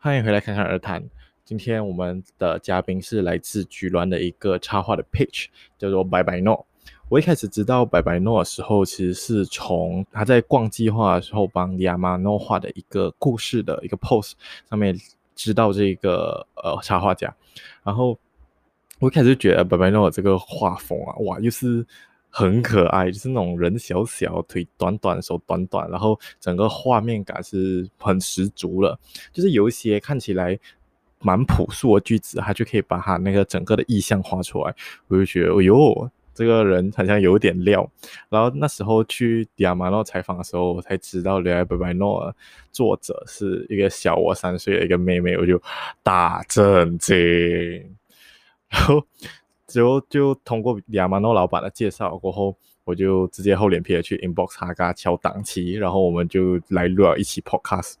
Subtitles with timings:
[0.00, 1.02] 欢迎回来侃侃而谈。
[1.44, 5.46] 今天我们的嘉宾是来自菊鸾的一个插画的 pitch，
[5.76, 6.64] 叫做白白诺。
[7.08, 14.34] 我一开始知道白白诺的时候，其实是从他在逛计划的时候帮亚马诺画的一个故事的一个 post
[14.70, 14.96] 上面
[15.34, 17.34] 知道这个呃插画家。
[17.82, 18.16] 然后
[19.00, 21.84] 我一开始就觉得白白诺这个画风啊，哇，又是。
[22.30, 28.98] 很可爱，就是那种人小小，腿短短，手短短，然后整个画面感是很十足了。
[29.32, 30.56] 就是有一些看起来
[31.20, 34.74] 蛮朴素的句子，他就可以把他那个整个的意象画出来。
[35.08, 37.90] 我就觉得，哎呦，这个人好像有点料。
[38.28, 42.32] 然后那时候去迪亚马诺采访的时候，我才知道原来白白诺
[42.70, 45.60] 作者是一个小我三岁的一个妹妹，我就
[46.02, 47.16] 大震惊。
[48.68, 49.02] 然后。
[49.68, 57.94] 之后就通过亚马诺老板的介绍过后，我就直接厚脸皮的去 inbox 他，跟他敲档期，然后我们就来录了一期 podcast。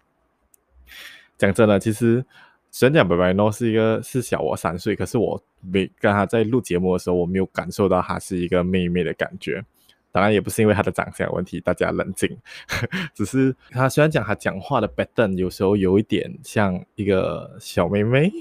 [1.36, 2.24] 讲真的，其实
[2.70, 9.62] 虽然讲白白诺是一个是小我三岁，可是我没跟他在录节目的时候，我没有感受到他是一个妹妹的感觉。
[10.10, 12.34] 当然也不是因为他的长相问题，大家冷静。
[13.14, 18.32] 只是他虽然讲他讲话的 pattern 有时候有一点像一个小妹妹。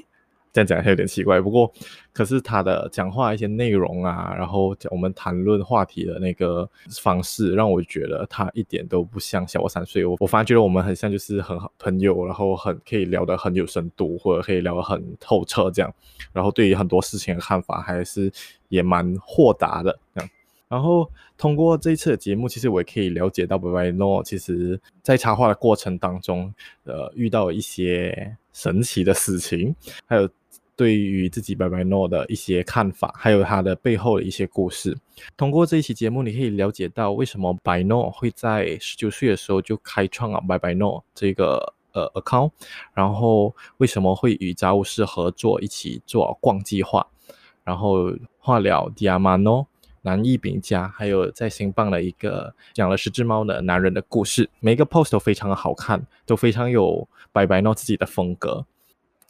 [0.53, 1.71] 这样讲还有点奇怪，不过
[2.11, 6.67] 可是他的讲话一些内容啊，然后我们谈论话题的那个
[7.01, 10.03] 方式，让我觉得他一点都不像小我三岁。
[10.05, 15.93] 我我反而觉得我们很像，就是很好朋友，然后很可以聊得很有深度，或者可以聊得很透彻这样。
[16.33, 18.31] 然后对于很多事情的看法，还是
[18.69, 20.29] 也蛮豁达的这样。
[20.67, 30.29] 然后通过这一次的节目，其实我也可以了解到白白诺其实在插画的过程当中，呃，遇到一些神奇的事情，还有。
[30.75, 34.95] 对于自己白白诺的一些看法，还有他的背后的一些故事，
[35.35, 42.51] 通过这一期节目，你可以了解到为什么白诺会在十九岁的时候就开创了白白诺这个呃 account，
[42.93, 47.07] 然后为什么会与杂物室合作一起做逛计划，
[47.63, 49.65] 然后画了 Dia Mano、
[50.07, 58.65] 南艺饼家，还有在新办的一个养了十只猫的男人的故事，每个 post 都非常的好看，都非常有白白诺自己的风格。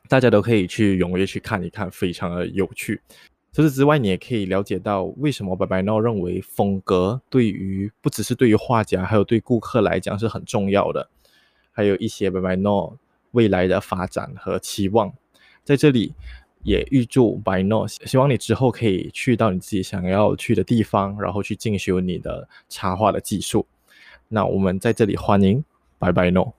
[0.08, 3.02] 大家都可以去踊跃去看一看，非常的有趣。
[3.54, 11.10] 除此之外，你也可以了解到为什么白白诺认为风格对于不只是对于画家，还有对顾客来讲是很重要的。
[11.72, 12.96] 还有一些白白诺
[13.32, 15.12] 未来的发展和期望，
[15.64, 16.14] 在这里
[16.64, 23.66] 也预祝 Byno，，希望你之后可以去到你自己想要去的地方，然后去进修你的插画的技术。
[24.28, 25.64] 那我们在这里欢迎
[25.98, 26.54] 拜拜 No。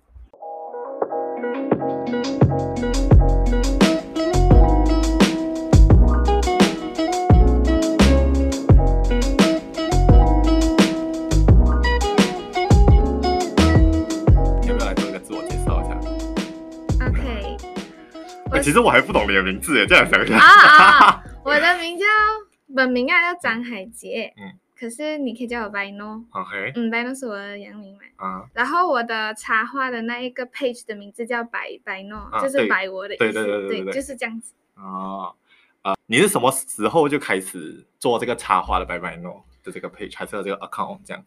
[18.69, 20.37] 其实我还不懂你的名字耶，这样想一下。
[20.37, 21.25] 啊啊！
[21.43, 22.05] 我的名叫
[22.77, 24.31] 本名啊，叫张海杰。
[24.37, 24.59] 嗯。
[24.79, 26.23] 可是你可以叫我白诺。
[26.33, 26.73] OK。
[26.75, 28.01] 嗯，白诺是我的洋名嘛。
[28.17, 28.45] 啊。
[28.53, 33.25] 然后我的插画的那一个 page 的名字叫白白诺，啊、就是白我的意思。
[33.25, 34.53] 对对对对对，对，就是这样子。
[34.75, 35.35] 哦。
[35.81, 41.25] 啊，你是什么时候就开始做这个插画的白白诺的这个 page，还是有这个 account 这样？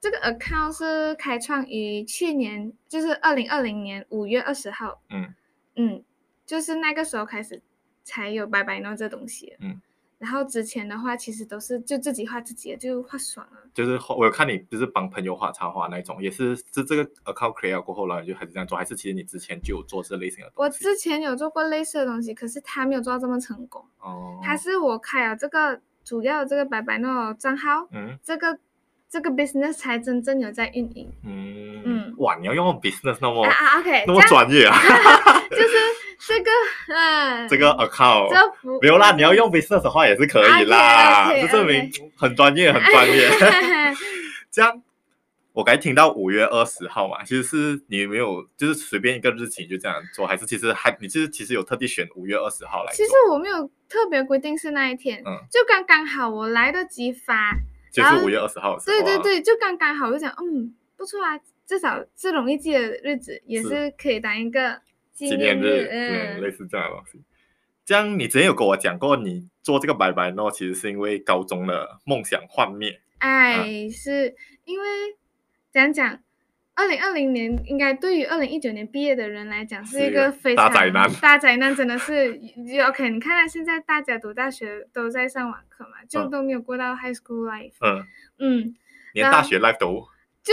[0.00, 5.02] 这个 account 是开创于去年，就是二零二零年五月二十号。
[5.10, 5.34] 嗯。
[5.74, 6.04] 嗯。
[6.50, 7.62] 就是那个时候开始
[8.02, 9.80] 才有白白弄这东西，嗯，
[10.18, 13.58] 然后之前的话其实都是就自己画自己的，就画爽了。
[13.72, 20.60] 就是我有看你就是帮朋友画插画那种，也是是这个 account create 过后然后就还是这样做，还是其实你之前就有做这类型的东西？
[20.64, 23.84] 我之前有做过类似的东西，可是他没有做到这么成功。
[24.00, 28.58] 哦，他是我开了这个主要的这个白白弄账号，嗯，这个
[29.08, 31.12] 这个 business 才真正有在运营。
[31.22, 34.74] 嗯嗯，哇，你要用 business 那么啊 OK 那么专业啊，
[35.48, 35.99] 就是。
[36.30, 36.50] 这个，
[36.94, 43.28] 嗯，这个 account，这没有啦，你要用 business 的话也是可以啦，就证明很专业，很专业。
[44.48, 44.80] 这样，
[45.52, 52.92] 我刚听到五月二十号嘛，其实是你没有，就是随便一个日期就这样做，还是其实还你其实其实有特地选五月二十号来？
[52.92, 57.52] 其实我没有特别规定是那一天，嗯，就刚刚好我来得及发，
[57.92, 58.78] 就是五月二十号。
[58.86, 61.36] 对对对，就刚刚好，我就想，嗯，不错啊，
[61.66, 64.80] 至少是容易记的日子，也是可以当一个。
[65.28, 67.22] 纪念日，嗯，类似这样的东西。
[67.84, 73.00] 这样，你之前有跟我讲过，你做这个白白诺其实是因为高中的梦想幻灭。
[73.18, 74.34] 哎，啊、是
[74.64, 74.86] 因为
[75.72, 76.20] 讲讲，
[76.74, 81.12] 二零二零年应该对于二零一九年毕业的人来讲是一个非常大灾难。
[81.20, 82.40] 大灾难真的是
[82.88, 87.74] ，OK，你看看现在大家读大学都在上网课嘛，就都没有过到 high school life。
[87.80, 88.06] 嗯
[88.38, 88.74] 嗯，
[89.14, 90.06] 连大学 life 都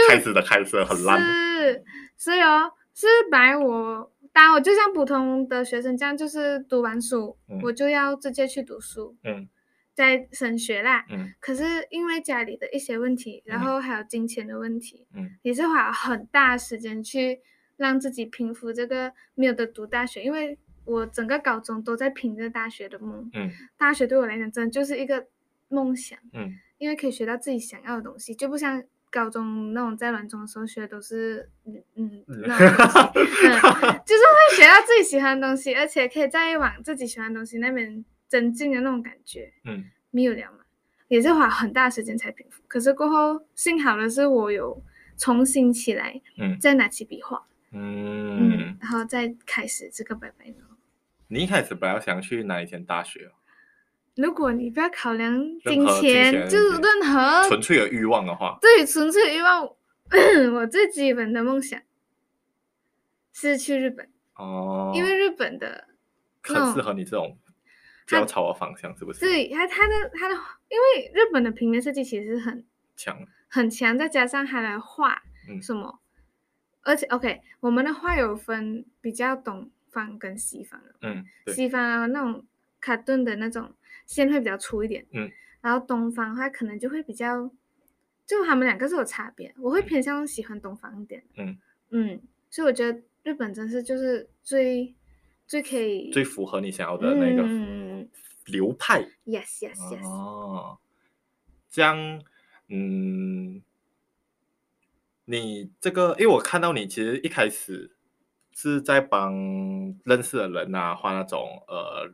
[0.10, 1.20] 开始的开始很烂。
[1.22, 1.84] 是，
[2.18, 4.12] 是哦，是白我。
[4.38, 9.50] 当我就像普通的学生这样，就是读完书，嗯、我就要直接去读书，嗯，
[9.96, 11.04] 在升学啦。
[11.10, 17.42] 嗯，可是因为家里的一些问题，然后还有金钱的问题，嗯，也是花了很大时间去
[17.78, 23.28] 让自己平复这个没有的读大学，因为我整个高中都在拼着大学的梦。
[23.34, 25.26] 嗯，大学对我来讲真的就是一个
[25.68, 26.20] 梦想。
[26.34, 28.84] 嗯，因为可以学到自己想要的东西，就不像。
[29.10, 33.52] 高中那种在软中的时候学的都是嗯嗯那种东西，嗯，
[34.06, 39.52] 就是会学到自己喜欢的东西，而且可以再往自己喜欢的东西那边增进的那种感觉。
[39.66, 40.60] 嗯，没有了嘛，
[41.08, 42.62] 也是花很大时间才平复。
[42.68, 44.84] 可是过后幸好的是我有
[45.18, 50.64] 重新起来，嗯，再拿起笔画，嗯，嗯，然后再开始这个拜拜呢。
[51.30, 53.32] 你一开始本来想去哪一间大学？
[54.18, 59.64] 如果你不要考量金钱，金钱就是任何纯粹的欲望的话，对，纯粹欲望，
[60.56, 61.80] 我最基本的梦想
[63.32, 64.10] 是去日本。
[64.36, 65.88] 哦，因为日本的
[66.42, 67.38] 很适合你这种
[68.08, 69.20] 交潮的方向，是不是？
[69.20, 70.36] 对，它它的它的，
[70.70, 72.66] 因为日本的平面设计其实很
[72.96, 75.22] 强，很强，再加上它的画
[75.62, 76.24] 什么，嗯、
[76.82, 81.24] 而且 OK，我们的画有分比较东方跟西方的，嗯，
[81.54, 82.44] 西方啊那种
[82.80, 83.74] 卡顿的那种。
[84.08, 85.30] 线会比较粗一点，嗯，
[85.62, 87.52] 然后东方的话可能就会比较，
[88.26, 91.60] 就他们两个是有差别，我会偏向喜欢东方一点，嗯。
[91.90, 94.96] 嗯，所以我觉得日本真是就是最
[95.46, 97.44] 最可以最符合你想要的那个
[98.46, 100.78] 流派，嗯，yes yes yes，哦，
[101.70, 102.22] 这样，
[102.70, 103.62] 嗯，
[105.26, 107.96] 你这个，因为我看到你其实一开始
[108.54, 109.34] 是在帮
[110.06, 112.14] 认识的人啊画那种呃。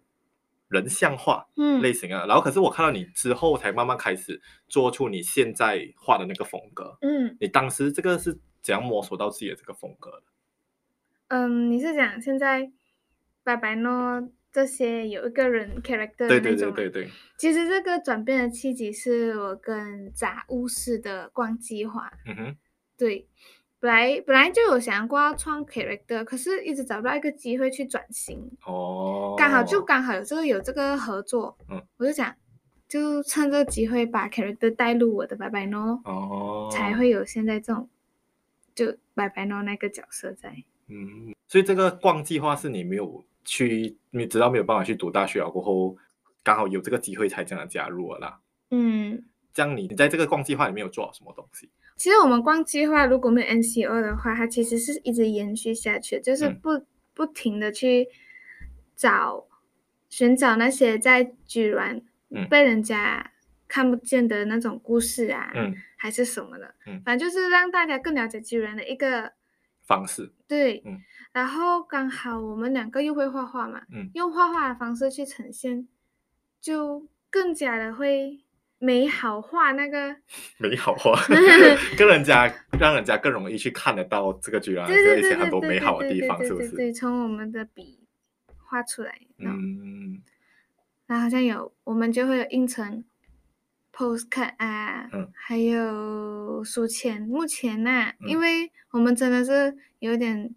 [0.73, 1.47] 人像画
[1.81, 6.97] 类型啊，嗯、然后可是我看到你之后，才慢慢开始做出你现在画的那个风格。
[7.01, 10.23] 嗯，你当时这个是怎样摸索到自己的这个风格的？
[11.29, 12.71] 嗯，你是讲现在
[13.43, 16.55] 白白诺这些有一个人 character 的那种？
[16.55, 17.09] 对对对对对。
[17.37, 22.11] 其实这个转变的契机是我跟杂物室的逛计划。
[22.25, 22.57] 嗯哼，
[22.97, 23.27] 对。
[23.83, 28.49] 本来本来就有想过要创 character，可是一直找不到一个机会去转型。
[28.65, 32.33] 哦，刚好就刚好有这个有这个合作，嗯，我就想
[32.87, 37.89] 就趁这个机会把 character 带入我的白白诺，哦，才会有现在这种
[38.73, 40.55] 就白白诺那个角色在。
[40.87, 45.97] 嗯，所以这个逛计划是你没有去，你直到没有办法去读大学了过后，
[46.41, 48.39] 刚好有这个机会才这样加入了啦。
[48.71, 51.69] 嗯，这样你你在这个逛计划里面有做什么东西？
[51.95, 58.07] 其实我们逛计划如果没有 NCO 的话，它其实是一直延续下去，就是不、嗯、不停的去
[58.95, 59.47] 找
[60.09, 62.01] 寻找那些在居然
[62.49, 63.31] 被人家
[63.67, 69.33] 看不见的那种故事啊，嗯、还是什么的，嗯、反正就是让大家更了解居然的一个
[69.85, 70.33] 方式。
[70.47, 70.99] 对，嗯、
[71.31, 75.87] 然后刚好我们两个又会画画嘛，嗯、用画画的方式去呈现，
[76.59, 78.39] 就更加的会。
[78.83, 80.13] 美好化那个
[80.57, 81.17] 美好化，
[81.97, 86.75] 跟人家让人家更容易去看得到这个居然有一些很多美好的地方，是不是？
[86.75, 88.05] 对，从我们的笔
[88.57, 90.21] 画出来，嗯，
[91.05, 93.05] 然后好像有我们就会有印成
[93.93, 97.21] postcard 啊，嗯，还有书签。
[97.21, 100.53] 目前呢、啊，嗯、因为我们真的是有点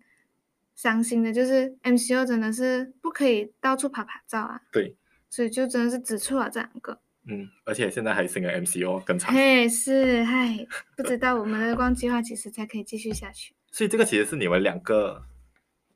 [0.74, 4.96] 伤心的，就是 MCO 真的是不可以到处拍拍照啊，对，
[5.30, 7.00] 所以就真的是只出了这两个。
[7.28, 9.34] 嗯，而且现在还是个 MCO 更长。
[9.34, 10.64] 嘿，是嗨，
[10.96, 13.52] 不知道我们的光计划其实才可以继续下去。
[13.72, 15.24] 所以这个其实是你们两个，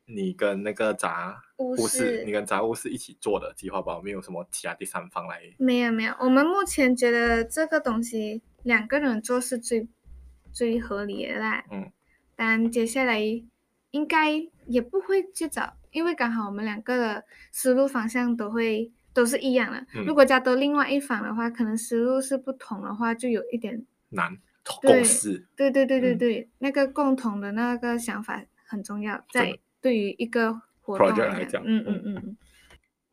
[0.06, 4.00] 你跟那个杂物室，是你跟杂物室一起做的计划吧？
[4.02, 5.40] 没有什么其他第三方来？
[5.56, 9.87] 没有没有，我们目前觉得这个东西两个人做是最
[10.52, 11.64] 最合理的啦。
[11.70, 11.92] 嗯，
[12.34, 13.20] 但接下来
[13.92, 14.32] 应该
[14.66, 18.90] 也不会去找，因为刚好我们两个的思路方向都会。
[19.12, 19.79] 都是一样的。
[19.95, 24.37] 嗯、如果加多另外一方的话，可能思路是不同的话，就有一点难
[24.83, 25.47] 共识。
[25.57, 32.37] 对对对对对，嗯、那个共同的那个想法很重要，在对于一个活动来讲，嗯嗯嗯嗯。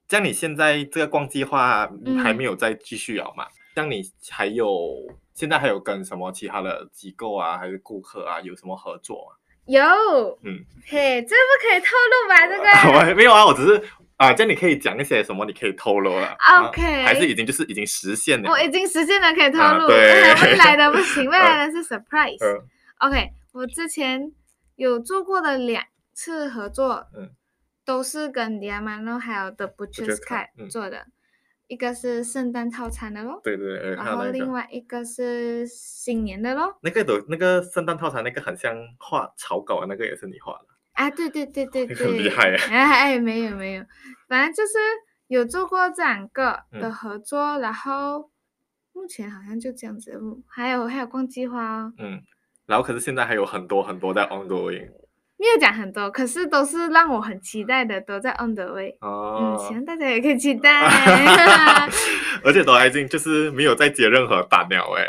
[0.07, 1.91] 像你现在这个逛计划
[2.23, 3.45] 还没有再继续了嘛？
[3.75, 9.35] 像、嗯、你还有现在还有跟什么其他的机构啊，还是顾客啊，有什么合作吗？
[9.65, 9.83] 有，
[10.43, 12.47] 嗯，嘿，这不可以透露吧？
[12.47, 12.69] 这个
[13.11, 13.83] 我没有啊，我只是。
[14.17, 15.45] 啊，这样你可以讲一些什么？
[15.45, 16.35] 你可以透露了。
[16.67, 18.49] OK，还是已经就是已经实现了。
[18.49, 19.87] 我已经实现了，可以透露。
[19.87, 22.37] 对，未 来的不行，未来 的是 surprise。
[22.97, 24.31] OK，我之前
[24.75, 25.83] 有做过的两
[26.13, 27.29] 次合作，嗯，
[27.85, 31.05] 都是跟 Diamano 还有 The Butcher's Cat 做的，
[31.67, 33.39] 一个是圣诞套餐的咯。
[33.43, 33.93] 对对对。
[33.93, 36.79] 然后另外一个是新年的咯。
[36.81, 40.65] 那个都那个圣诞套餐那个很像画草稿的那个也是你画的。
[40.97, 43.83] 啊，对对对对对， 很厉害哎哎，没有没有，
[44.27, 44.73] 反正就是
[45.27, 48.31] 有做过这两个的合作，嗯、然后
[48.93, 51.93] 目前好像就这样子，还有还有逛计划哦。
[51.99, 52.19] 嗯，
[52.65, 54.89] 然后可是现在还有很多很多在 ongoing。
[55.39, 58.97] 没有讲很多，可是都是让我很期待的，都在 on the way。
[59.01, 60.81] 哦，嗯，希望大家也可以期待。
[62.43, 65.05] 而且都还已经就是没有再接任何单了哎。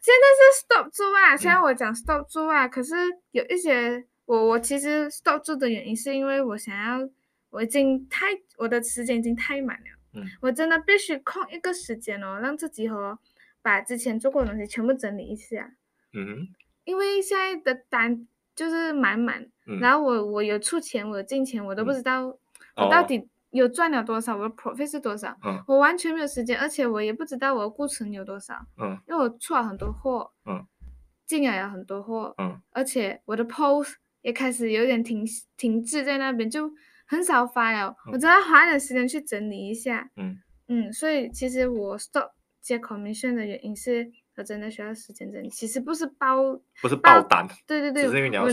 [0.00, 2.96] 现在是 stop 住啊，现在我讲 stop 住啊，嗯、可是
[3.30, 7.08] 有一些我我其实 stop 住的原因是因为我想要，
[7.50, 8.26] 我已经太
[8.56, 9.86] 我的时间已经太满了。
[10.14, 13.18] 嗯，我真的必须空一个时间哦，让自己和
[13.60, 15.74] 把之前做过的东西全部整理一下。
[16.12, 16.48] 嗯，
[16.84, 18.26] 因为现在的单。
[18.54, 22.26] 就是满满，嗯、然后我我有出钱，我有进钱，我都不知道。
[22.76, 30.66] 我到底有赚了多少，哦、我的 profit 是多少，嗯、我完全没有时间，而且我也不知道我的库存有多少，嗯、因为我出了很多货，嗯、
[31.26, 35.24] 进来了很多货，嗯、而且我的 post 也开始有点停
[35.56, 36.70] 停滞在那边，就
[37.06, 40.38] 很少发了，嗯、我真的花点时间去整理一下，嗯，
[40.68, 44.10] 嗯，所以其实我 stop 接 commission 的原因是。
[44.34, 48.06] 我真的需要时间整理，其实不是包，不是爆单，对对对，
[48.38, 48.48] 我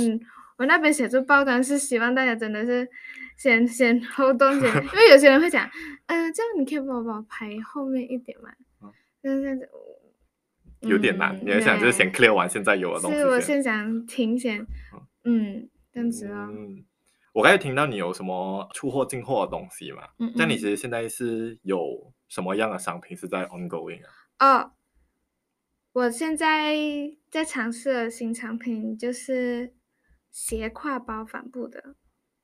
[0.58, 2.86] 我那边写出爆单是希望大家真的是
[3.38, 5.66] 先先 hold on 先，因为有些人会讲，
[6.08, 8.50] 嗯、呃，这样你可以帮我帮我排后面一点嘛，
[8.82, 9.70] 嗯，这样子
[10.82, 14.60] 有点难，嗯、你要想就是先 clear 完现在有的东西，是我先想停先，
[15.24, 16.48] 嗯，这样子啊。
[16.52, 16.86] 嗯，
[17.34, 24.02] 我刚才听到你有什么出货进货的东西嘛，嗯，那你其实现在是有什么样的商品是在 ongoing
[24.38, 24.64] 啊？
[24.64, 24.72] 哦。
[25.92, 26.76] 我现在
[27.32, 29.74] 在尝试的新产品就是
[30.32, 31.96] 斜挎包帆布的，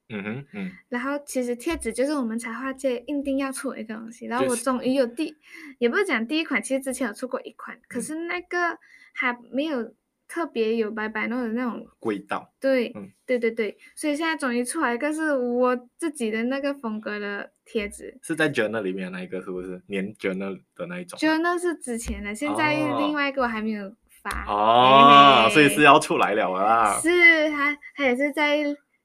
[0.10, 0.72] 嗯哼，嗯。
[0.90, 4.26] 然后其实贴纸就是我们插画界一定要出的一个东西。
[4.26, 5.36] 然后我终于有第，
[5.78, 8.78] 也不是讲第一款，其实之前有出过一款，可是那个
[9.14, 9.94] 还没有。
[10.28, 19.82] 特别有白白弄的那种味道，对，嗯、对对对，所以现在终于出来一个是我自己的那个风格的贴纸，是在 journal 里面的那一个是不是？
[19.88, 28.58] 粘 journal 的那一种？journal 是之前的，现在另外一个我还没有发哦，嘿嘿所以是要出来了啦，是，他他也是在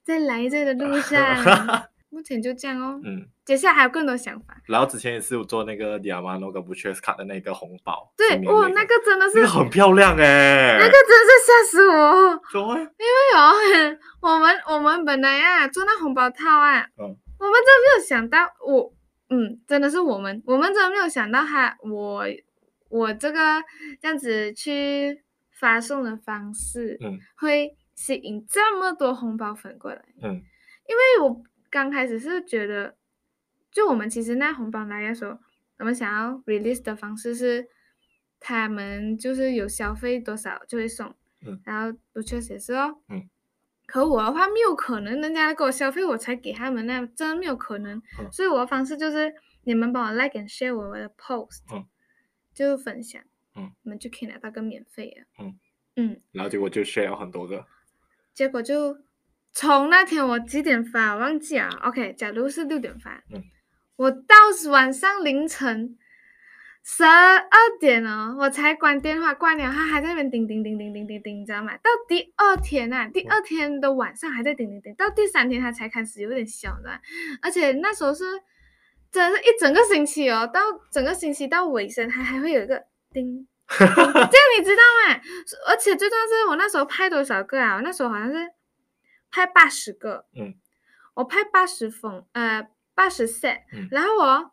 [0.02, 1.86] 在来这的路上。
[2.12, 4.56] 目前就这样哦，嗯，接下来还有更多想法。
[4.66, 12.80] 然后之前也是有做那个 Diamano 跟 Butcher's 卡的那个红包，对，那个、哇，那个真的是，那个很漂亮哎，那个真是吓死我，怎么会？
[12.80, 17.02] 因为哦， 我们我们本来啊做那红包套啊，嗯，
[17.40, 18.92] 我们真的没有想到，我，
[19.30, 22.24] 嗯，真的是我们，我们真的没有想到他，我
[22.88, 23.60] 我这个
[24.00, 25.24] 这样子去
[25.58, 30.40] 发送的方式，嗯，会吸引这么多红包粉过来，嗯，
[30.86, 31.42] 因为我。
[31.72, 32.96] 刚开始是觉得，
[33.70, 35.38] 就我们其实那红包来的时候，
[35.78, 37.68] 我们想要 release 的方式是，
[38.38, 41.14] 他们就是有消费多少就会送，
[41.46, 43.28] 嗯，然后不确实是哦，嗯，
[43.86, 49.32] 可我的话没有可能，人家给我消费我才给他们，那真的没有可能，嗯，所以我的方式就是
[49.64, 51.86] 你们帮我 like and share 我的 post，嗯，
[52.52, 53.22] 就分享，
[53.56, 55.58] 嗯，你们就可以拿到个免费的，嗯。
[55.96, 57.66] 嗯，然后结果就 share 了很多个，
[58.34, 58.98] 结果就。
[59.52, 61.68] 从那天我几点发，我忘记了。
[61.82, 63.42] OK，假如是六点发，嗯，
[64.00, 64.34] 我到
[64.70, 65.98] 晚上凌晨
[66.82, 71.76] 十二点哦，我才关电话关了，他还在那边叮叮叮叮叮叮叮，你知道吗？
[71.76, 76.98] 到第二天啊，第二天的晚上还在叮叮叮，到第三天他才开始有点小的，
[77.42, 78.24] 而且那时候是
[79.12, 85.20] 真的是一整个星期哦，到整个星期到尾声，还还会有一个叮，叮， 这样你知道吗？
[85.68, 87.74] 而且最重要是我那时候拍多少个啊？
[87.74, 88.38] 我那时候好像是。
[89.32, 90.54] 拍八十个，嗯，
[91.14, 92.66] 我拍八十封，呃，
[93.00, 94.50] 八十 set，嗯，然后我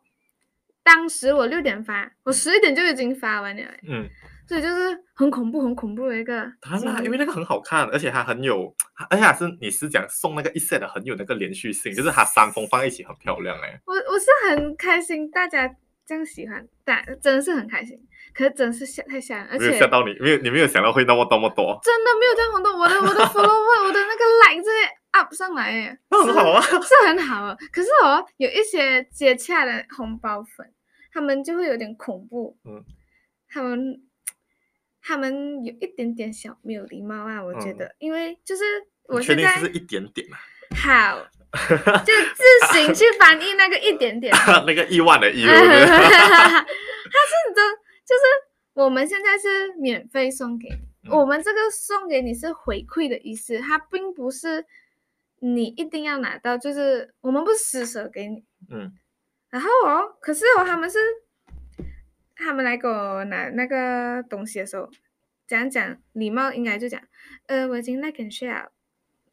[0.82, 4.08] 当时我六点发，我十一点就已经发完了，嗯，
[4.48, 6.50] 所以就是很恐怖，很恐怖的一个。
[6.62, 8.74] 当然，因为那个很好看，而且它很有，
[9.10, 15.68] 而且还是你是讲送那个一 set 的，很有那个连续性，就是它三封放一起很漂亮，哎，我我是很开心，大家
[16.06, 18.00] 这样喜欢，但真的是很开心。
[18.32, 24.88] 可是真是吓太吓人，而且吓到你，没有你没有想到会那么多么多，真的没有这样多，我的我的 follower 我的那个 like 这些
[25.18, 27.56] up 上来耶，那很好啊，是很好啊。
[27.72, 30.72] 可是哦，有一些接洽的红包粉，
[31.12, 32.84] 他们就会有点恐怖，嗯，
[33.48, 34.02] 他们
[35.02, 38.62] 他们有一点点小没有礼貌啊，我觉得，嗯、因为就是
[39.08, 40.38] 我现在是一点点嘛，
[40.76, 41.26] 好，
[42.04, 44.34] 就自行去翻译那个一点点，
[44.66, 47.62] 那个亿万的亿， 他是你的。
[48.08, 48.22] 就是
[48.72, 50.66] 我们现在是免费送给
[51.02, 54.64] 你，嗯、我们这个送给你是回馈的意思，它并不是
[55.40, 58.44] 你一定要拿到，就是我们不施舍给你。
[58.70, 58.92] 嗯。
[59.50, 60.98] 然后哦，可是哦，他们是
[62.36, 64.88] 他们来给我拿那个东西的时候，
[65.46, 67.00] 讲讲礼貌应该就讲，
[67.46, 68.68] 呃，我已经 like and share，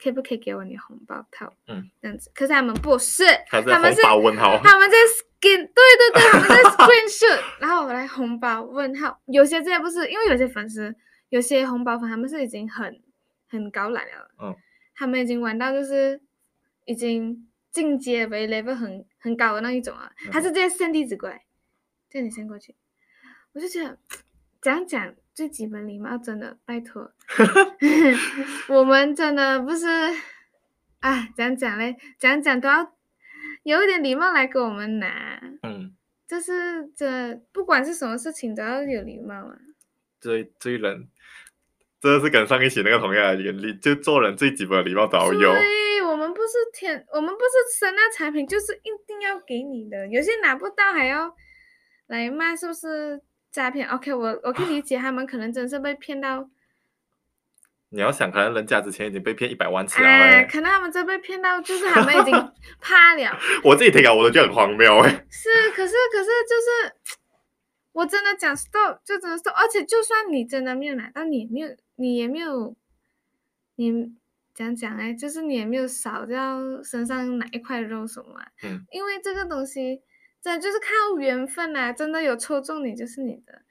[0.02, 1.54] 可以不可以给我你红包套？
[1.68, 2.32] 嗯，这样子。
[2.34, 9.20] 可是他们不是，他们是红包问号，他们在 skin，对对对，他们在 screenshot， 然后我来红包问号。
[9.26, 10.96] 有些这些不是，因为有些粉丝，
[11.30, 13.02] 有些红包粉他们是已经很
[13.50, 14.56] 很高冷了，嗯，
[14.96, 16.20] 他们已经玩到就是
[16.86, 21.46] 已经进阶为 level 很很高的那一种啊，他是直接 send 地址过来，
[22.10, 22.76] 叫你 send 过去，
[23.54, 23.98] 我就觉得
[24.62, 25.16] 讲讲。
[25.36, 27.12] 最基本礼貌，真的拜托，
[28.74, 29.86] 我们真的不是，
[31.02, 31.98] 哎，讲讲嘞？
[32.18, 32.96] 讲讲都要
[33.64, 35.94] 有一点礼貌来给我们拿，嗯，
[36.26, 39.60] 就是这不管是什么事情都要有礼貌啊。
[40.22, 41.10] 追追人，
[42.06, 45.54] 这是跟上一期那个同样的原理，就做人最基本的礼貌都要有。
[45.54, 51.36] 对我们不是天，我们不是生那产品，就是一定要给你的，有些拿不到还要
[52.08, 53.22] 来骂，是不是？
[53.52, 56.50] 诈骗，OK，我我可以理解他们可能真是被骗到。
[57.88, 62.34] 你要想，可能人家之前已经被骗一百万次了，哎，可能他们真被骗到，就是他们已经
[62.82, 63.40] 怕了。
[63.64, 65.10] 我自己听啊，我都觉得很荒谬哎。
[65.30, 67.16] 是，可是可是就是，
[67.94, 72.76] 我真的讲 stop，就真的 stop，而且就算你真的没有拿到，你也没有，你也没有，
[73.76, 74.16] 你
[74.54, 80.02] 讲讲哎，就是你也没有少掉身上哪一块肉什么，嗯，因为这个东西。
[80.42, 83.64] 真的就是靠缘分呐、啊，真的有抽中你就是你的。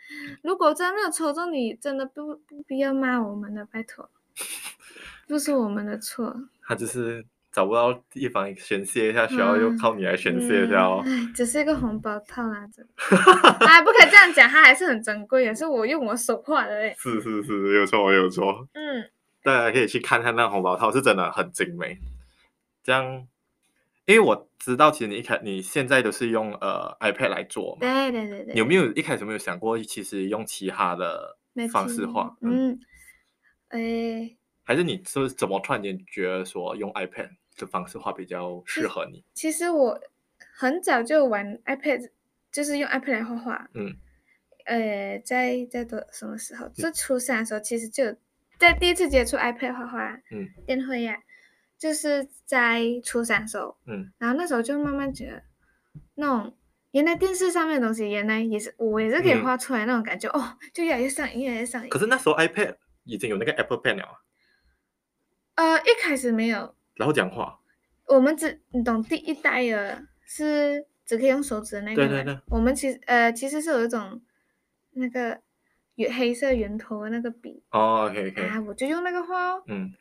[0.42, 4.10] 如果真的没有抽中你，真的不不必要骂我们的，拜托，
[5.28, 6.48] 不是我们的错。
[6.62, 7.24] 他就是
[7.54, 11.02] 找不到地方宣泄一下，需要又靠你来宣泄一下哦。
[11.06, 12.92] 哎、嗯，只是一个红包套啦，真的。
[13.64, 16.94] 哎， 不可以这样讲，它还是很珍贵，也是我用我手画的嘞。
[16.98, 18.68] 是是是，有错有错。
[18.72, 19.08] 嗯，
[19.44, 21.96] 大家可以去看看那个红包套，是真的很精美。
[22.82, 23.26] 这样。
[24.06, 28.54] 因为我知道，其实你一开你现在都是用呃 iPad 来做嘛，对对对对。
[28.54, 31.38] 有没有一开始没有想过，其实用其他的
[31.72, 32.36] 方式画？
[32.42, 32.78] 嗯，
[33.68, 39.24] 哎，还是你是怎么突然间觉得说用 iPad 的方式画比较适合你？
[39.34, 40.00] 其实我
[40.54, 42.10] 很早就玩 iPad，
[42.52, 43.68] 就是用 iPad 来画画。
[43.74, 43.96] 嗯，
[44.66, 46.68] 呃，在在多什么时候？
[46.68, 48.16] 就初三的时候，其实就
[48.58, 50.20] 在第一次接触 iPad 画画。
[50.30, 51.18] 嗯，电绘呀。
[51.76, 55.42] 就是在初三的时候，嗯，然后那时候就慢慢觉得，
[56.14, 56.56] 那种
[56.92, 61.90] 原来电视上面的东西，原来也是我也是可以画出来那种感觉，嗯、哦，就越来越上瘾，越来越上瘾。
[61.90, 64.22] 可是那时候 iPad 已经有那个 Apple Pen 了，
[65.56, 66.74] 呃，一开始没有。
[66.96, 67.58] 然后讲话，
[68.06, 72.38] 我们只你懂第一代的是只可以用手指的那个，对对对。
[72.48, 74.20] 我们其实呃其实是有一种
[74.92, 75.40] 那个
[75.96, 77.62] 圆黑色圆头的那个笔。
[77.70, 78.42] 哦，OK OK。
[78.46, 79.62] 啊，我就用那个画哦。
[79.66, 79.92] 嗯。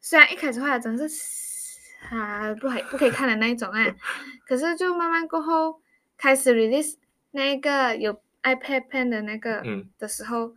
[0.00, 1.78] 虽然一开始画的真是
[2.10, 3.82] 啊不还不可以看的那一种啊，
[4.46, 5.80] 可是就慢慢过后
[6.18, 6.96] 开始 release
[7.30, 9.62] 那个有 iPad Pen 的那个
[9.98, 10.56] 的时候，嗯、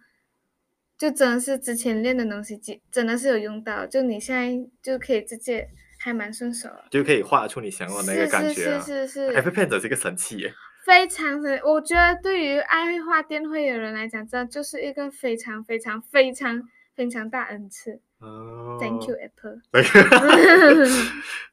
[0.97, 3.85] 就真的是之前练的东西，真的是有用到。
[3.85, 8.79] 就你现在就可以直接还蛮顺手，就可以画出你想要的那个感觉，啊。
[8.79, 10.53] 是是是是，是 iPad Pen 真是一个神器耶，
[10.85, 11.61] 非常神。
[11.63, 16.63] 我觉得对于爱画电绘的人来讲，这就是一个非常非常非常
[16.95, 18.01] 非常大恩赐。
[18.19, 19.61] 哦、oh,，Thank you Apple。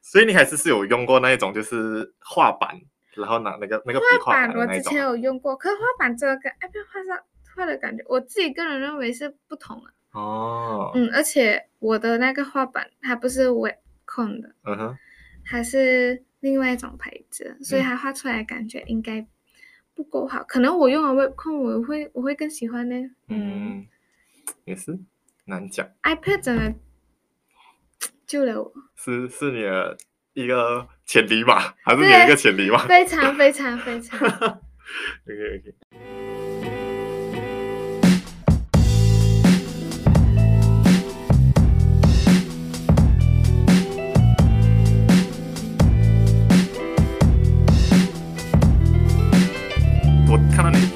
[0.01, 2.75] 所以你还是是有用过那一种，就是画板，
[3.13, 7.23] 然后拿那个那个笔画板，我之前有用过，可是画板这个跟 iPad 画上
[7.55, 9.89] 画的感觉，我自己个人认为是不同的。
[10.11, 10.97] 哦、oh.。
[10.97, 14.97] 嗯，而且我的那个画板它不是 Wacom 的，嗯哼，
[15.45, 19.25] 它是另外一种牌子，所以它画出来的感觉应该
[19.93, 20.43] 不够好。
[20.43, 22.95] 可能我用了 Wacom，我会我会更喜欢呢。
[23.27, 23.85] 嗯，
[24.65, 24.99] 也是。
[25.47, 26.73] 难讲，iPad 真的
[28.25, 29.95] 救了我，是是你的
[30.33, 31.75] 一个潜力吧？
[31.83, 32.85] 还是你的一个潜力吧？
[32.87, 34.27] 非常非常非常。
[34.27, 34.55] OK
[35.61, 36.34] OK。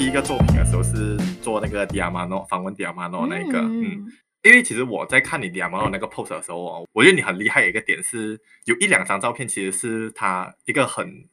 [0.09, 3.83] 一个作品的时候是做那个 Diamano 访问 Diamano 那个，嗯。
[3.83, 11.27] 嗯因为其实我在看你 Diamano 那个 post 的时候哦，我觉得你很厉害的一个点是，有一两张照片其实是他一个很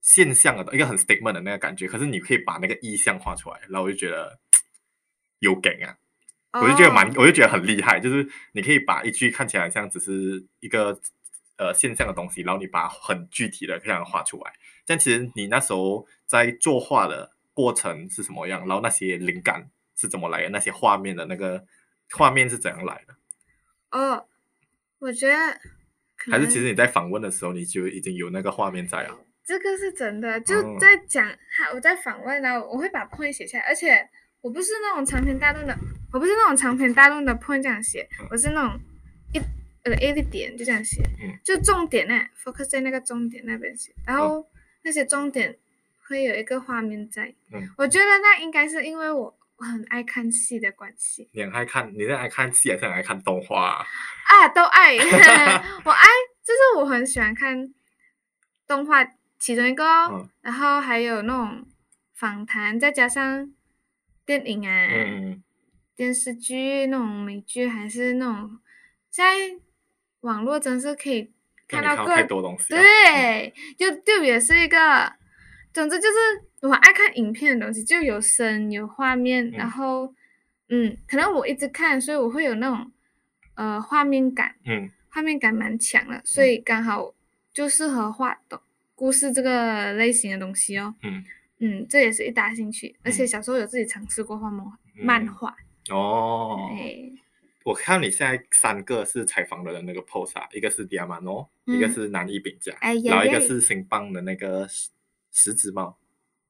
[0.00, 4.38] 现象的一个很 statement 的那个感觉，可是你可以把那个意象画出来，然后我就觉得
[5.40, 5.94] 有梗啊
[6.52, 6.64] ，oh.
[6.64, 10.98] 我就觉得蛮，我就觉得很厉害，就是你可以把一句看起来像只是一个
[11.58, 14.54] 呃现象的东西，然后你把很具体的这样画出来。
[14.86, 21.64] 但其实你那时候在作画的过程是什么样，然后那些灵感是怎么来的，那些画面的那个。
[22.14, 23.14] 画面是怎样来的？
[23.90, 24.22] 哦、oh,，
[24.98, 25.34] 我觉得
[26.30, 29.16] 还是其实你在访问的时候你就已经有那个画面在啊。
[29.42, 34.06] 这个是真的，就在讲，哈、oh.，我在访问呢，我会把 point 写下来，而且
[34.42, 35.74] 我不是那种长篇大论的，
[36.12, 38.78] 我不是那种长篇大论的 point 这样写，我是那种
[39.32, 39.38] 一
[39.84, 44.46] 呃 A 的点就这样写，嗯、就重点呢，focus 在那个重点那边写，然后
[44.82, 45.58] 那些重点
[46.12, 47.34] 会有一个画面在。
[47.52, 51.28] 嗯，我觉得那应该是因为我我很爱看戏的关系。
[51.32, 53.86] 你很爱看，你是爱看戏还是很爱看动画啊？
[54.28, 54.96] 啊，都爱，
[55.84, 56.06] 我爱，
[56.44, 57.72] 就是我很喜欢看
[58.66, 59.04] 动画，
[59.38, 61.66] 其中一个，嗯、然后还有那种
[62.14, 63.52] 访谈，再加上
[64.24, 65.42] 电影啊，嗯、
[65.96, 68.60] 电视剧那种美剧，还是那种
[69.10, 69.60] 现在。
[70.22, 71.32] 网络真是可以
[71.66, 75.12] 看到各太多东西，对，就就也是一个，
[75.72, 80.14] 总之就是我爱看影片的东西，就有声有画面，嗯、然后，
[80.68, 82.92] 嗯，可能我一直看，所以我会有那种，
[83.54, 87.14] 呃，画面感，嗯，画面感蛮强的，所以刚好
[87.52, 88.60] 就适合画的
[88.94, 91.24] 故事这个类型的东西哦，嗯，
[91.58, 95.56] 嗯，这也是一大兴趣，而且小时候有自己尝试过画漫漫画，
[95.90, 97.12] 嗯、哦，哎。
[97.64, 104.68] 我看你现在三个是采访的那个 pose 啊，一个是 Diamano，、嗯、一个是南一饼家，哎、然后一个是新邦的那个
[105.32, 105.98] 十指猫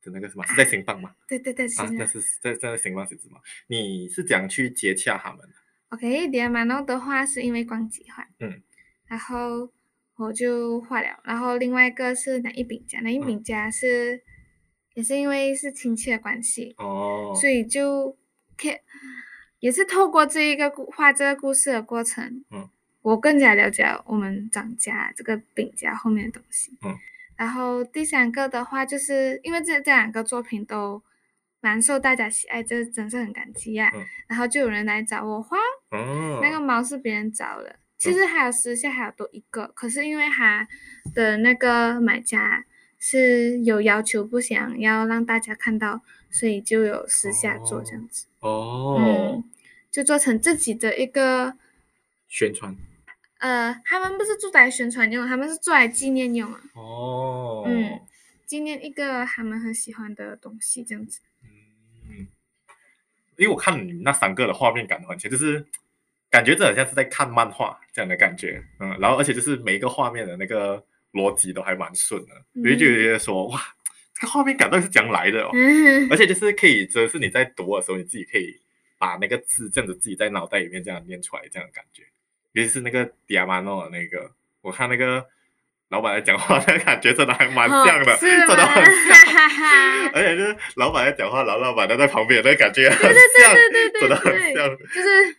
[0.03, 1.15] 的那个什么，是在行棒吗？
[1.27, 3.41] 对对对，啊，那是在在行棒十指猫。
[3.69, 5.55] 你是怎样去接洽他们的
[5.91, 8.63] ？OK，Diamano 的话是因为逛集画，嗯，
[9.07, 9.73] 然后
[10.17, 14.23] 我就画了，然后另外一个是南一饼家，南一饼家是、嗯、
[14.95, 18.17] 也是因为是亲戚的关系哦，所以就
[19.61, 22.69] 也是透过这一个画这个故事的过程，嗯，
[23.03, 26.97] 我更加了解我们张家这个饼家后面的东西，嗯，
[27.43, 31.03] 然后第三个的话，就是因为这这两个作品都
[31.61, 33.97] 蛮受大家喜爱，这真是很感激呀、啊。
[33.97, 35.57] 嗯、然后就有人来找我画，
[35.91, 40.69] 哦，那个猫是别人找的，其实还有私下还有多一个，嗯、可是因为他
[41.17, 42.65] 的那个买家
[43.01, 46.01] 是有要求，不想要让大家看到，
[46.31, 48.97] 所以就有私下做这样子，哦，哦。
[49.01, 49.45] 嗯。
[49.91, 51.55] 就做成自己的一个
[52.27, 52.75] 宣传，
[53.43, 56.61] 呃，他们不是住来宣传用，他们是做来纪念用啊。
[56.75, 58.01] 哦，嗯，
[58.47, 61.21] 纪念一个他们很喜欢的东西，这样子。
[61.43, 62.29] 嗯，
[63.37, 65.67] 因为我看你那三个的画面感很强，就是
[66.31, 68.63] 感觉这好像是在看漫画这样的感觉。
[68.79, 73.61] 嗯，然后而且就是每一个画面的那个逻辑都还蛮顺的，所以、嗯、就觉得说哇，
[74.15, 75.51] 这个画面感到底是怎样来的哦？
[75.55, 78.61] 嗯、而且就是可以，就是你在读的时候，你自己可以。
[78.99, 82.05] 把那个字这样子自己在脑袋里面这样念出来，这样的感觉，
[82.53, 85.27] 尤其是那个 Diamano 的那个，我看那个
[85.89, 90.13] 老板在讲话，那感觉真的还蛮像的，真的很像。
[90.13, 93.55] 而且就是老板在讲话，然后老板在在旁边，那感觉很像，
[94.01, 95.37] 真的很像，就是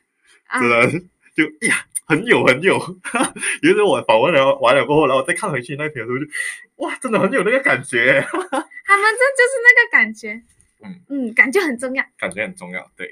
[0.59, 0.89] 真的
[1.35, 2.79] 就哎呀，很有很有。
[3.61, 6.25] 于是我访问了完了过后，然后我再看回去那篇的时候，就
[6.77, 8.21] 哇，真的很有那个感觉。
[8.85, 10.41] 他们这就是那个感觉，
[10.83, 13.07] 嗯嗯，感觉很重要，感觉很重要，对。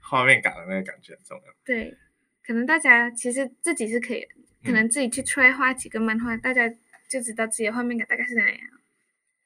[0.00, 1.44] 画面感的那个感觉很重要。
[1.64, 1.96] 对，
[2.44, 4.26] 可能大家其实自己是可以，
[4.64, 6.68] 可能自己去 try 画几个漫画，嗯、大家
[7.08, 8.56] 就知道自己的画面感大概是怎样。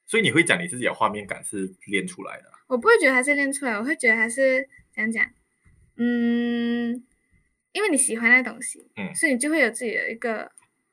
[0.07, 2.53] 所以你会讲你自己的画面感是练出来的？
[2.69, 5.31] 我不会觉得它是练出来，我会觉得它是怎样讲？
[5.97, 7.05] 嗯，
[7.73, 10.51] 因为你喜欢那东西，嗯，所以你就会有自己的一个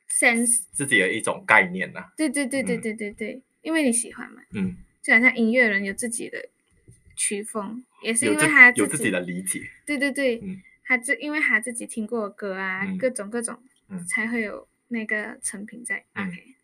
[0.09, 2.13] sense，自己的一种概念呐、啊。
[2.17, 6.49] 对对对对对对对，嗯、因为你喜欢嘛，嗯，就好像音乐人有自己的。
[7.15, 10.59] 曲风也是因为他有自己的理解，对对对，嗯、
[10.93, 13.57] 他自因为他自己听过的歌啊，嗯、各种各种，
[13.89, 16.05] 嗯、才会有那个成品在。
[16.13, 16.55] 嗯、OK，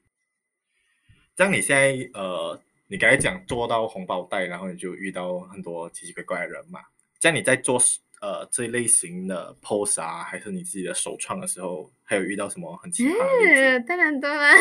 [1.35, 6.79] 这样你现在呃，你刚才讲做到红包袋，然后你就遇到很多奇奇怪怪的人嘛？
[7.19, 7.81] 这样你在做
[8.21, 13.85] 呃这类型的 pose 啊，还是你自己的首创的时候，还有遇到什么很奇葩的、嗯？
[13.85, 14.53] 当然多了。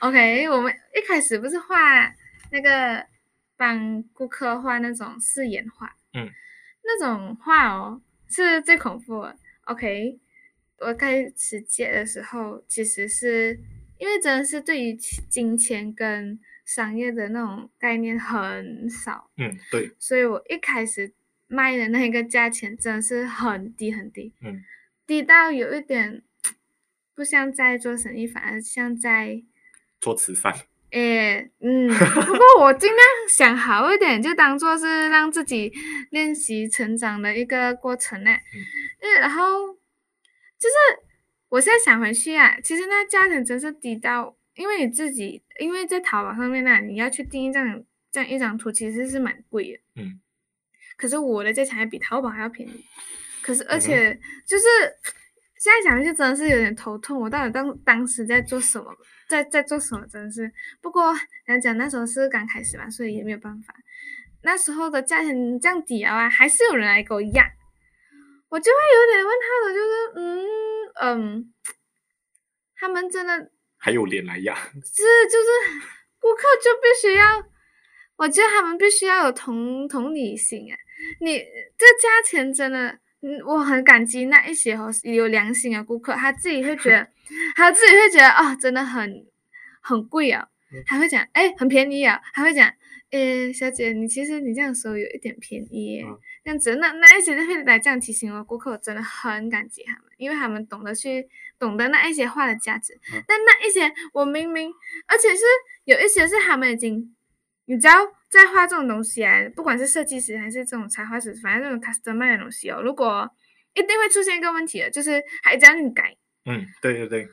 [0.00, 2.12] OK，我们一开始不是画
[2.50, 3.06] 那个。
[3.58, 6.30] 帮顾客画那种四眼画，嗯，
[6.84, 9.36] 那种画哦是最恐怖的。
[9.62, 10.18] OK，
[10.78, 13.58] 我开始接的时候，其实是
[13.98, 21.12] 因为真的是对于金钱跟商业的那种概念很少，嗯，对，所以我一开始
[21.46, 24.64] 卖的那个价钱真的是很低很低，嗯，
[25.06, 26.22] 低到有一点
[27.14, 29.42] 不像在做生意，反而像在
[30.00, 30.52] 做慈善。
[30.90, 31.88] 诶，嗯，
[32.26, 35.72] 不过我尽量想好一点，就当做是让自己
[36.10, 38.30] 练习成长的一个过程呢。
[38.30, 39.42] 嗯，然后
[40.58, 40.74] 就是
[41.48, 50.02] 我现在想回去啊，其实那价钱真是低到，因为你自己，因为在淘宝上面呢，你要去订一张这样一张图，其实是蛮贵的。
[50.02, 50.20] 嗯。
[50.96, 52.84] 可是我的价钱还比淘宝还要便宜，
[53.42, 54.64] 可是而且就是
[55.58, 58.86] 现在想回去真的是有点头痛，我到底当当时在做什么？
[59.28, 60.06] 在在做什么？
[60.06, 61.12] 真的是，不过
[61.46, 63.74] 来讲那时候是刚开始嘛，所以也没有办法。
[64.42, 67.50] 那时候的价钱这样低啊，还是有人来给我压，
[68.48, 70.46] 我就会有点问他的，就是嗯
[71.02, 71.54] 嗯，
[72.76, 75.80] 他们真的 还有脸来压，是就是
[76.20, 77.44] 顾客就必须要，
[78.16, 80.76] 我觉得他们必须要有同同理心啊！
[81.20, 81.38] 你
[81.76, 87.08] 这价钱真的，嗯，我很感激那一些哦有良心的顾客，他自己会觉得，
[87.56, 89.26] 他自己会觉得啊、哦，真的很
[89.80, 90.46] 很贵啊，
[90.86, 92.72] 还会讲哎很便宜啊，还会讲。
[93.10, 96.04] 诶，小姐，你其实你这样说有一点便宜
[96.44, 102.94] 这样子，那那一些会来这样提醒我顾客，我真的很感激他们，因为他们懂得去懂得那一些话的价值。
[103.14, 104.72] 嗯、但那一些我明明，
[105.06, 105.42] 而且是
[105.84, 107.14] 有一些是他们已经，
[107.66, 107.94] 你知道，
[108.36, 113.28] 在画这种东西啊，不管是设计师还是这种插画师，反正这种 customer 的东西哦，如果
[113.74, 116.16] 一定会出现一个问题的，就是还叫你改。
[116.44, 117.28] 嗯，对对对。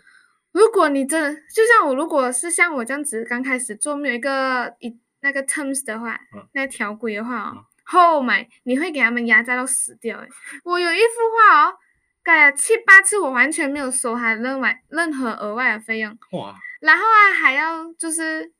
[0.51, 4.97] 如果你真的就像我，如果是像我这样子刚开始做，没有一个一。
[5.25, 10.27] 那个 terms 的话，嗯、那条规的话哦，后买、嗯、你会给他们压榨到死掉诶。
[10.65, 11.73] 我有一幅画哦，
[12.21, 16.11] 改了七八次，我完全没有收他任外任何额外的费用。
[16.33, 16.59] 哇！
[16.81, 18.51] 然后啊，还要就是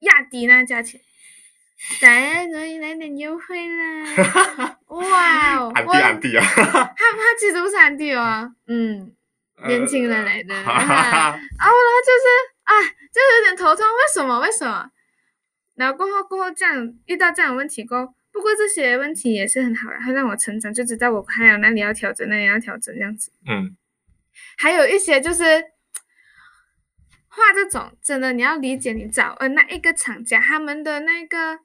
[0.00, 1.00] 压低那价钱，
[2.00, 4.76] 改可以来点优惠啦。
[4.88, 5.72] 哇哦！
[5.74, 6.44] 安迪安迪啊！
[6.44, 9.12] 他他其实不是安迪哦，嗯，
[9.66, 10.54] 年轻人来的。
[10.54, 11.72] 然后
[12.04, 12.26] 就是
[12.64, 14.40] 啊，就是有点头痛，为什么？
[14.40, 14.90] 为什么？
[15.76, 23.30] 然后过后过后这样遇到这样的问题过后，不过这些问题也是很好的，会让我成长，就知道我还有哪里要调整，哪里要调整这样子。
[23.48, 23.76] 嗯，
[24.56, 25.44] 还有一些就是
[27.28, 31.60] 画这种，真的你要理解你找呃那一个厂家他们的那个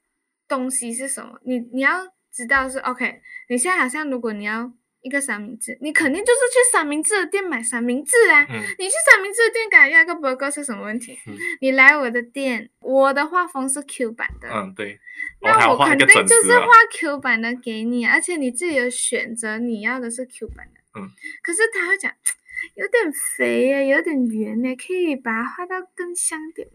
[0.48, 3.20] 东西是什么，你你要知道是 OK。
[3.48, 4.72] 你现在好像如果你要。
[5.04, 8.46] 一个三明治，你肯定就是去三明治的店买三明治啊！
[8.48, 11.18] 嗯、你去三明治的店改要一个 burger 是什么问题？
[11.26, 14.98] 嗯、你来我的店，我的画风是 Q 版的，嗯对，
[15.42, 20.80] 那我肯定就是画 Q 版的给你，而且你自己有选择，你要的是 Q 版的。
[20.98, 21.10] 嗯，
[21.42, 22.10] 可是他会讲
[22.74, 26.66] 有点肥耶，有点圆耶，可以把它画到更香点。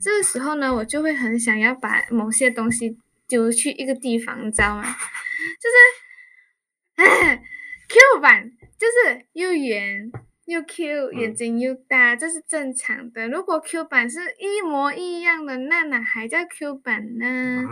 [0.00, 4.82] 这个时候呢，我就会很想要把某些东西丢去一个地方，你知道吗？
[4.84, 7.42] 就是，哎。
[7.90, 10.12] Q 版就是又圆
[10.44, 13.26] 又 Q，眼睛又大，嗯、这是正常的。
[13.30, 17.64] 如果 Q 版是一模一样的，那哪还叫 Q 版呢？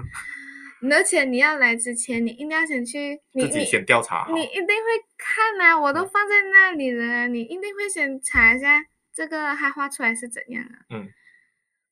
[0.81, 8.83] 嗯、而且你要来之前，你一定要先去，你自己先调查，你一定会看啊，我都放在那里了，嗯、你一定会先查一下
[9.15, 10.81] 这个它画出来是怎样啊？
[10.95, 11.07] 嗯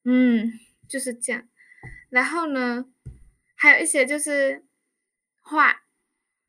[0.05, 0.53] 嗯，
[0.89, 1.49] 就是这样。
[2.11, 2.87] 然后呢，
[3.55, 4.65] 还有一些就是
[5.41, 5.81] 画。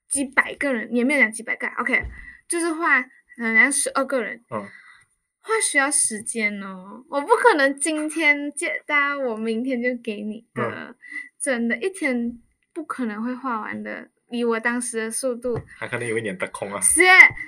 [0.08, 2.06] 几百个人，也没有讲几百个，OK，
[2.48, 3.08] 就是画，好
[3.54, 4.64] 像十二个人，嗯，
[5.42, 10.96] 画需要时间哦，我不可能今天接单，我明天就给你的，嗯、
[11.42, 12.40] 真的，一天
[12.72, 17.02] 不可能会画完的，以我当时的速度，他可能有一点得空啊，是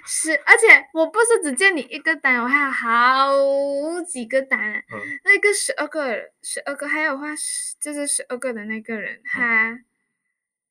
[0.06, 9.86] 是，而且我不是只见你一个单，我还有好几个单，嗯，那个十二个，十二个，还有画十，就是十二个的那个人，他、嗯、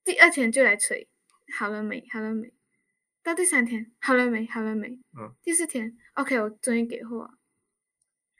[0.04, 1.08] 第二天就来催。
[1.56, 2.04] 好了没？
[2.12, 2.52] 好了没？
[3.22, 4.46] 到第三天，好了没？
[4.46, 4.88] 好了没？
[5.16, 5.32] 嗯。
[5.44, 7.30] 第四天，OK，我终于给货，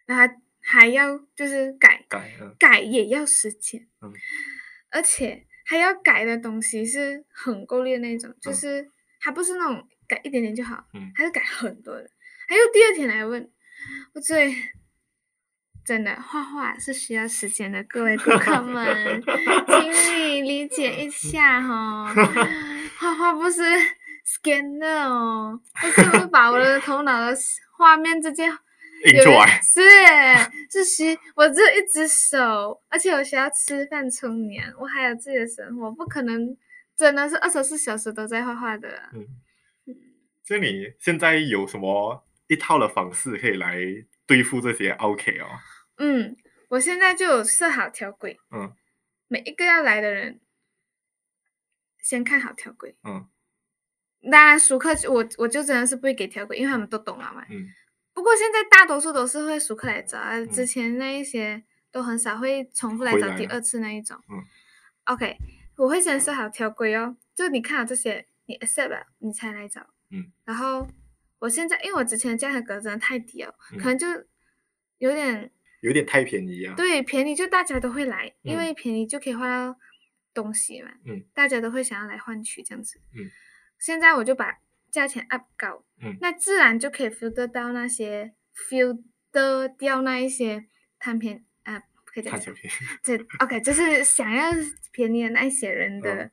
[0.07, 4.13] 然后还，还要就是改改，嗯、改也要时间，嗯。
[4.91, 12.09] 而且还要改的东西是很够力的那种，嗯、就是还不是那种改一点点就好，嗯，还是改很多的。
[12.49, 13.51] 还有第二天来问，
[14.15, 14.55] 我最
[15.85, 19.21] 真的画画是需要时间的，各位顾客们，
[19.67, 22.15] 请你理解一下哈。
[22.99, 23.63] 画画不是
[24.25, 27.37] scanner 哦，不是把我的头脑的
[27.77, 28.49] 画面直接
[29.05, 29.81] 印出来，是
[30.71, 36.57] 是需我只有一只手，而且我需要吃饭充眠，我还有自己的生活，不可能
[36.97, 38.89] 真的是二十四小时都在画画的。
[39.13, 39.27] 嗯，
[40.43, 43.77] 所以你现在有什么一套的方式可以来
[44.27, 45.47] 对付这些 OK 哦？
[45.99, 46.37] 嗯，
[46.69, 48.73] 我现在就有设好条规，嗯，
[49.29, 50.41] 每一个要来的人。
[52.03, 53.27] 先看好条规，嗯，
[54.31, 57.67] 当然熟客我我就真的是不会给条规，因为他们都懂了嘛，嗯。
[58.17, 64.43] 不过现在大多数都是会熟客来找，嗯、之前那一些都很少会重复来找第二次那一种，嗯。
[65.05, 65.37] OK，
[65.77, 70.33] 我会先设好条规哦，就你看好这些，你 accept 了，你才来找，嗯。
[70.47, 70.89] 然后
[71.41, 74.07] 我现在因为我之前的价格真的太低了，嗯、可能就
[74.97, 75.53] 有点
[75.83, 76.75] 有点太便宜啊。
[76.75, 79.79] 对，便宜就大家都会来，嗯、因为便宜就可以换到。
[80.35, 83.25] 东西嘛，嗯，大家都会想要来换取这样子，嗯，
[83.79, 84.59] 现在我就把
[84.91, 88.33] 价钱 up 高，嗯，那自然就可以 filter 到那些
[88.71, 90.67] filter 掉那一些
[90.99, 94.51] 贪便啊，可以贪小便宜，这 OK 就是想要
[94.93, 96.31] 便宜的那一些人的，嗯、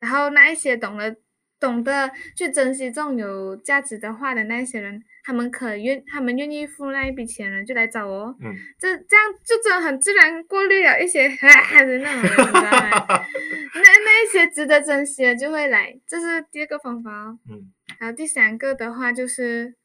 [0.00, 1.16] 然后那一些懂得
[1.58, 8.36] 懂得去珍惜这种有价值的画的那一些人，他们可愿，他们愿意付那一笔钱了，就来找我。
[8.40, 13.06] 嗯，这这样就真的很自然过滤了一些 那种人，你知道吗？
[13.74, 17.38] 那那一些值得珍惜的就会来，这是第二个方法哦。
[17.48, 17.72] 嗯，
[18.02, 19.76] 然后第三个的话就是，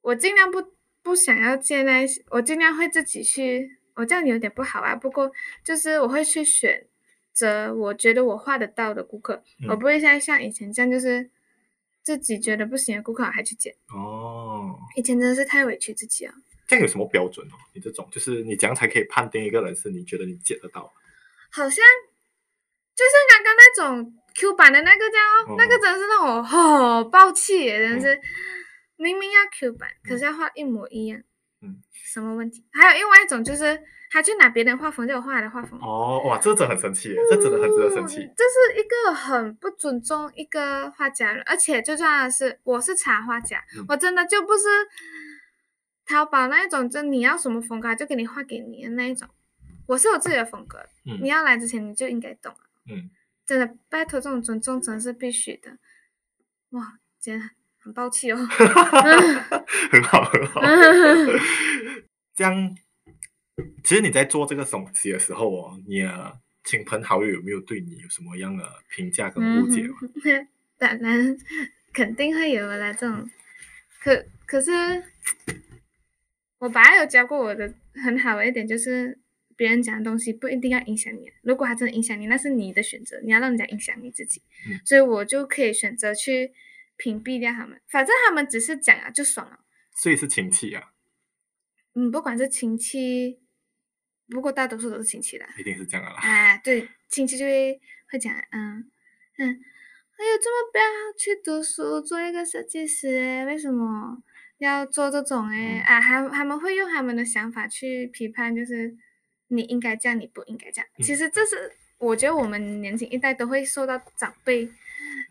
[0.00, 0.72] 我尽量不
[1.02, 3.78] 不想要见那些，我尽量会自己去。
[3.94, 5.30] 我这样有点不好啊，不过
[5.62, 6.86] 就是我会去选
[7.34, 11.30] 择我觉得我画得到的顾客，嗯、我不会像像以前这样，就是
[12.02, 13.74] 自己觉得不行的顾客还去剪。
[13.88, 16.32] 哦，以前真的是太委屈自己了。
[16.66, 17.52] 这样有什么标准哦？
[17.74, 20.90] 你这种就是你怎样才可以判定一个人是你觉得你剪得到？
[21.50, 21.84] 好像
[22.96, 28.22] 就像刚刚那种 Q 版的那个这样哦，哦那个真的是让我好爆气耶，真的是、嗯、
[28.96, 31.20] 明明要 Q 版，可是要画一模一样。
[31.62, 31.82] 嗯。
[31.92, 32.64] 什么问题？
[32.72, 33.78] 还有另外一种就是，
[34.10, 35.78] 他去拿别人画风，就我画的画风。
[35.82, 38.16] 哦，哇，这真的很生气，这真的很值得生气。
[38.34, 44.62] 这是一个很不尊重一个画家人，而且最重要的是，我是插画家，嗯、我真的就不是
[46.06, 49.28] 淘宝那一种，就你要什么风格就给你画给你的那一种。
[49.86, 52.54] 我是有自己的风格，嗯、你要来之前你就应该懂。
[52.88, 53.10] 嗯，
[53.44, 55.78] 真的，拜托，这种尊重真是必须的。
[56.70, 58.38] 哇，真的很抱歉哦。
[59.90, 60.60] 很好，很好。
[62.34, 62.76] 这样，
[63.82, 69.94] 其实你在做这个东西的时候哦，你的亲朋好友有没有对你有什么样的评价跟误解吗？
[70.78, 71.38] 当然、嗯，
[71.92, 72.92] 肯定会有的啦。
[72.92, 73.30] 这种，
[74.02, 74.70] 可可是，
[76.58, 79.18] 我爸有教过我的很好的一点，就是
[79.56, 81.32] 别人讲的东西不一定要影响你。
[81.42, 84.42] 如果他真的影响你，那是你的选择，你要让人家影响你自己。
[84.68, 86.52] 嗯、所以我就可以选择去
[86.96, 89.60] 屏蔽掉他们，反正他们只是讲啊，就爽了。
[89.94, 90.92] 所以是亲戚啊。
[91.94, 93.40] 嗯，不管是亲戚，
[94.28, 96.18] 不过大多数都是亲戚的，一定是这样的啦。
[96.20, 98.90] 哎，对，亲戚就会会讲，嗯
[99.38, 100.84] 嗯，哎呦，这么不要
[101.18, 104.22] 去读书，做一个设计师，为什么
[104.58, 105.46] 要做这种？
[105.48, 108.94] 哎、嗯，啊，他他们会用他们的想法去批判，就是
[109.48, 110.88] 你应该这样，你不应该这样。
[110.98, 114.68] 嗯、其实这是我觉得我们年轻一代都会受到长辈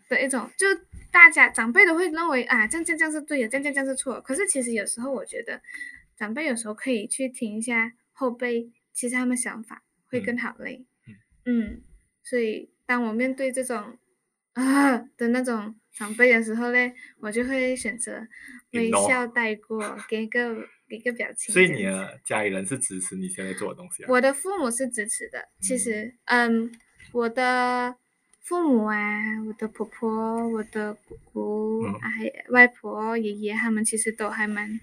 [0.08, 0.66] 的一种，就
[1.10, 4.20] 大家长辈都会认为啊，这样这样这样是对的，这样这样这样是错的。
[4.20, 5.60] 可是其实有时候我觉得。
[6.18, 10.86] 长辈有时候可以去听一下后辈，其实他们想法会更好嘞。
[11.44, 11.82] 嗯，嗯，
[12.22, 13.98] 所以当我面对这种
[14.54, 18.26] 啊的那种长辈的时候嘞，我就会选择
[18.70, 21.52] 微笑带过，给一个给一个表情。
[21.52, 24.06] 所以你的家里人是支持你现在做的东西啊？
[24.08, 25.48] 我的父母是支持的。
[25.60, 26.72] 其实，嗯，嗯，
[27.12, 27.96] 我的
[28.42, 34.80] 父母啊，我的婆婆、我的姑姑、嗯、还有外婆、爷爷，他们其实都还蛮。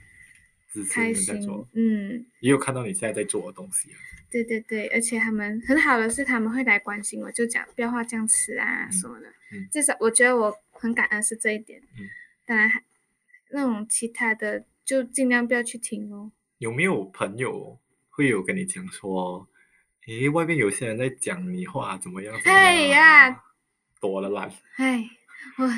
[0.90, 1.36] 开心，
[1.76, 3.96] 嗯，也有看到你现在在做的东西啊。
[4.32, 9.28] 对对对，而且他们很好的是，他们会来关心我，就讲不要画这样子啊什么的。
[9.52, 11.80] 嗯，至少我觉得我很感恩是这一点。
[11.80, 12.10] 嗯，
[12.48, 12.84] 当然还
[13.52, 16.32] 那种其他的就尽量不要去听哦。
[16.58, 19.48] 有没有朋友会有跟你讲说，
[20.08, 22.34] 诶，外面有些人在讲你话怎么样？
[22.44, 22.66] 怎么样？
[22.66, 23.44] 哎呀，
[24.00, 24.50] 多了啦。
[24.78, 25.10] 哎，
[25.58, 25.70] 我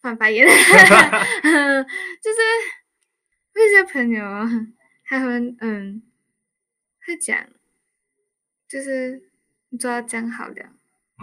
[0.00, 0.46] 翻白眼，
[2.22, 2.38] 就是。
[3.58, 4.22] 那些朋友，
[5.06, 6.02] 他们嗯，
[7.06, 7.48] 会讲，
[8.68, 9.30] 就是
[9.70, 10.72] 你做到这样好了，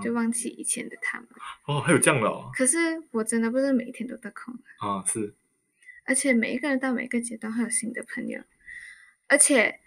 [0.03, 1.27] 就忘记以前的他们。
[1.67, 2.49] 哦，还有这样的哦。
[2.55, 5.35] 可是我真的不是每一天都得空啊，是。
[6.05, 8.41] 而且每一个人到每个阶段会有新的朋友，
[9.27, 9.79] 而且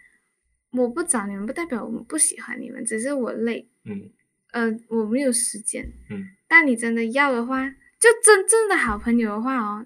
[0.71, 3.67] 我不找你们，不代表我们不喜欢你们，只是我累。
[3.83, 4.09] 嗯。
[4.51, 5.91] 呃，我没有时间。
[6.09, 6.29] 嗯。
[6.47, 9.85] 但你真的要的话，就真正的好朋友的话哦。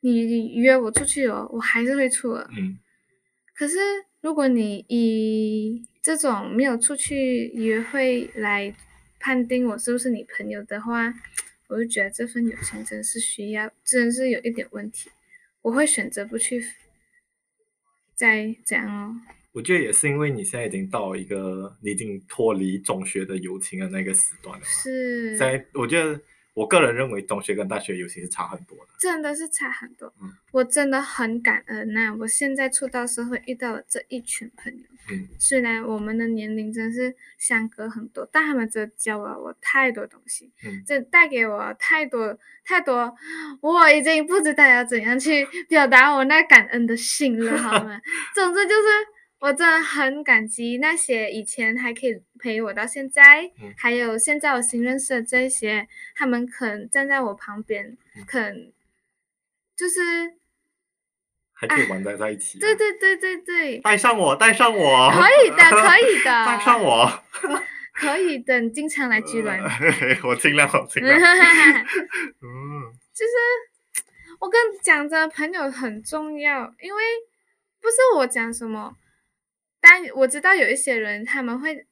[0.00, 2.50] 你约我出去哦，我还是会出的。
[2.56, 2.78] 嗯。
[3.54, 3.78] 可是
[4.20, 8.74] 如果你以这种没有出去约会来
[9.20, 11.14] 判定我是不是你朋友的话，
[11.68, 15.10] 我就觉得这份友情真是需要，真的是有一点问题。
[15.62, 16.62] 我会选择不去
[18.14, 19.14] 再怎样哦。
[19.52, 24.64] 我觉得也是因为你现在已经到一个你已经脱离中学的友情的那个时段了。
[24.64, 25.36] 是。
[25.36, 26.20] 在我觉得。
[26.54, 30.12] 我个人认为，中学跟大学友情是差很多的，真的是差很多。
[30.20, 32.16] 嗯，我真的很感恩呐、啊！
[32.20, 43.14] 我现在出道时会遇到了这一群朋友，嗯，虽然我们的年龄真是相隔很多，但他们真的教了我太多东西，嗯，这带给我太多太多，
[43.60, 48.00] 我已经不知道要怎样去表达我那感恩的心了，好吗？
[48.34, 48.88] 总之就是。
[49.42, 58.72] 我真的很感激那些以前还可以陪我到现在，嗯、还有现在我新认识的这些，他们肯站在我旁边，嗯、肯
[59.74, 60.00] 就是
[61.62, 62.60] 还可以玩在在一起、啊。
[62.60, 67.08] 对对对对对，带上我，带上我，可以的， 可以的，带上我，
[67.94, 69.60] 可以的，你经常来居銮。
[70.26, 71.16] 我尽量，我尽量。
[71.20, 72.92] 嗯。
[73.14, 73.32] 就是
[74.40, 77.02] 我跟你讲真，朋友很重要，因为
[77.80, 78.96] 不是我讲什么，
[79.80, 81.86] 但我知道有一些人他们会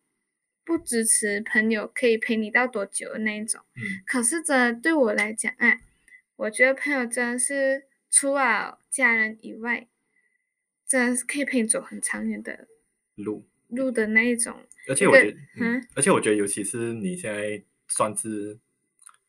[0.65, 3.61] 不支持朋友可以陪你到多久的那一种。
[3.77, 4.03] 嗯。
[4.05, 5.79] 可是真的对我来讲，哎，
[6.35, 9.87] 我觉得朋友真的是除了家人以外，
[10.87, 12.67] 真的是可以陪你走很长远的
[13.15, 14.57] 路路的那一种。
[14.89, 18.59] 而且我觉得，嗯，嗯，而且我觉得，尤其是你现在算是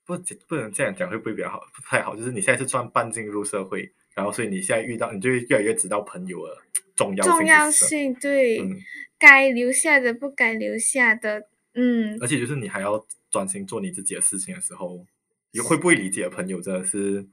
[0.05, 0.17] 不
[0.47, 1.59] 不能这样讲，会不会比较好？
[1.75, 6.63] 不太好，就是你现在是算半进入社会，然后所以你现在遇到，你就会越来越知道朋友了
[6.95, 7.31] 重要性。
[7.33, 8.79] 重要性对，嗯，
[9.19, 12.17] 该留下的不该留下的，嗯。
[12.19, 15.05] 而且就是你还要专心做你自己的事情的时候，
[15.51, 17.23] 你会不会理解朋友真的是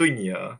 [0.00, 0.58] 对你的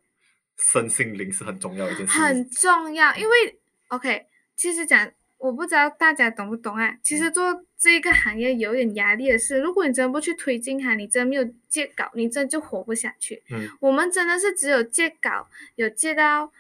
[0.59, 2.19] 身心灵是很重要的一件事。
[2.19, 5.11] 很重要，因为 OK，其实讲。
[5.41, 6.95] 我不知道大家懂不懂啊？
[7.03, 13.43] 其实做这个行业有点压力的是，如果你真的不去推进它，你真的没有借稿，你真的就活不下去。
[13.51, 16.53] 嗯，我们真的是只有借稿，有借到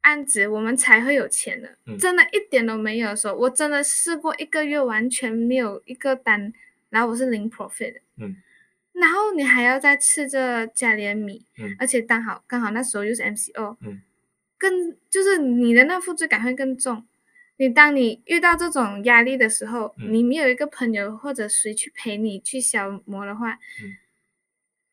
[0.00, 1.76] 案子，我们才会有钱的。
[1.84, 6.54] 嗯，真的一点都没有的时候，我真的试过一个月完全没有一个单，
[6.88, 8.00] 然后我是零 profit 的。
[8.16, 8.34] 嗯，
[8.92, 14.02] 然后你还要再吃这家里的米，嗯，而且刚好刚好那时候又是 MCO，嗯，
[14.58, 17.06] 更就是你的那负罪感会更重。
[17.56, 23.96] 你当你遇到这种压力的时候，嗯、你没有一个朋友或者谁去陪你去消磨的话，嗯、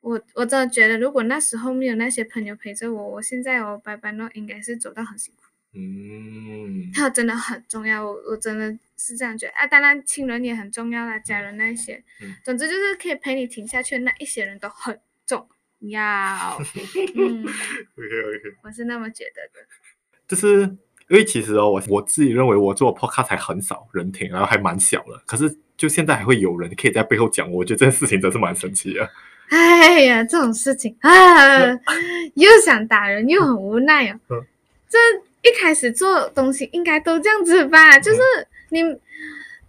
[0.01, 5.46] 我我真的觉得，如果那时候没有那些朋友陪着我，我现在我白白诺应该是走到很辛苦。
[5.78, 9.67] 嗯，他真的很重要，我我真的是这样觉得啊。
[9.67, 15.47] 当然，亲人也很重要啦，家人那些，嗯、总之就是可以陪你挺下去的那一些人都很重
[15.82, 15.99] 要。
[17.15, 17.51] 嗯 okay,
[17.95, 18.55] okay.
[18.63, 19.67] 我是那么觉得的，
[20.28, 20.75] 就是。
[21.09, 25.17] 因为其实哦，我我自己认为我做 podcast 还很少人听，然后还蛮小的。
[25.25, 29.09] 可是就现在还会有人可以在背后讲，我觉得这件事情真是蛮神奇的。
[29.47, 31.65] 哎呀，这种事情啊，
[32.36, 34.19] 又想打人又很无奈哦。
[34.32, 34.45] 嗯、
[34.89, 34.97] 这
[35.47, 37.97] 一开始做东西应该都这样子吧？
[37.99, 38.19] 就是
[38.69, 38.99] 你、嗯、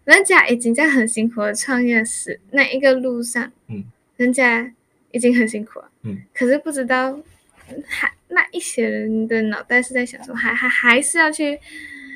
[0.04, 3.84] 人家已经在很辛苦的创业时那一个路上，嗯，
[4.16, 4.72] 人家
[5.12, 7.18] 已经很辛苦了，嗯，可是不知道。
[7.86, 11.60] 还那一些人的脑袋是在想什么，还还还是要去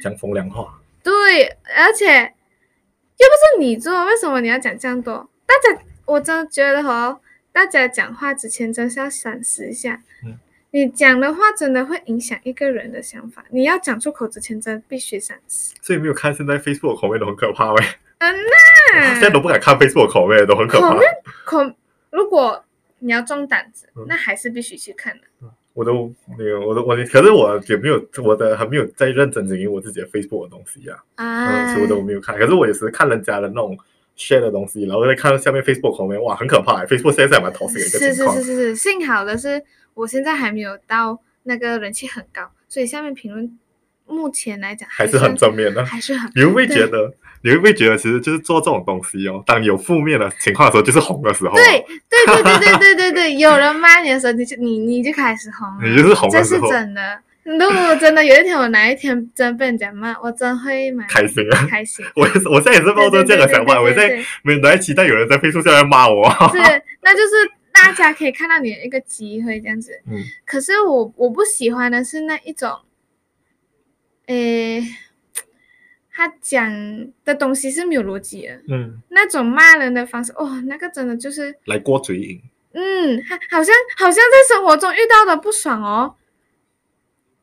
[0.02, 0.80] 讲风凉话。
[1.02, 1.44] 对，
[1.76, 5.28] 而且又不是你做，为什么你要讲这样多？
[5.44, 7.20] 大家，我真的觉得哦，
[7.52, 10.02] 大家讲话之前真是要反思一下。
[10.24, 10.38] 嗯，
[10.72, 15.72] 你讲的话真的会影响一个人的想法，你要讲出口之前真的必须三思。
[15.80, 17.84] 所以没有看现在 Facebook 口味都很可怕喂。
[18.18, 20.98] 嗯呐，现在都不敢看 Facebook 口味都很可怕。
[21.44, 21.58] 口
[22.10, 22.64] 如果。
[23.04, 25.22] 你要壮胆子，嗯、那还是必须去看的。
[25.74, 26.06] 我都
[26.38, 31.26] 没有，我都我，可是我也没有，我的还没有在认真经营我自己的 Facebook 的东西呀、啊。
[31.26, 32.38] 啊、嗯，所以我都没有看。
[32.38, 33.76] 可是我也是看人家的那种
[34.16, 36.84] share 的东西，然后再看下面 Facebook 后面，哇，很可怕。
[36.84, 38.36] Facebook 现在蛮 toxic 的一个情况。
[38.36, 39.60] 是是是是是，幸好的是，
[39.94, 43.58] 我现在还没有到那个人气很高，所以下面评论
[44.06, 46.30] 目前来讲还是很正面的，还是很。
[46.34, 47.14] 你会不会觉得？
[47.44, 49.42] 你会不会觉得，其实就是做这种东西哦？
[49.44, 51.54] 当你有负面的情况的时候，就是红的时候、啊。
[51.56, 55.88] 对对对对对对对对，有人骂你的时候，你就你你就开始红了。
[55.88, 56.68] 你就是红的时候。
[56.68, 57.18] 这是真的。
[57.42, 61.66] 如果真的有一天我哪一天真被人家骂，我真会蛮开心啊！
[61.68, 62.06] 开心。
[62.14, 66.30] 我我现在也是抱着这样的想法，我在没有在期待有人在 Facebook 下面骂我。
[66.52, 66.58] 是，
[67.02, 70.00] 那就是大家可以看到你的一个机会这样子。
[70.06, 70.18] 嗯。
[70.44, 72.70] 可是我我不喜欢的是那一种，
[74.26, 74.82] 诶。
[76.14, 76.70] 他讲
[77.24, 82.42] 的东西是没有逻辑的，嗯，那种骂人的方式，哦，那个真的就是来过嘴瘾，
[82.72, 83.18] 嗯，
[83.50, 86.14] 好像好像在生活中遇到的不爽哦，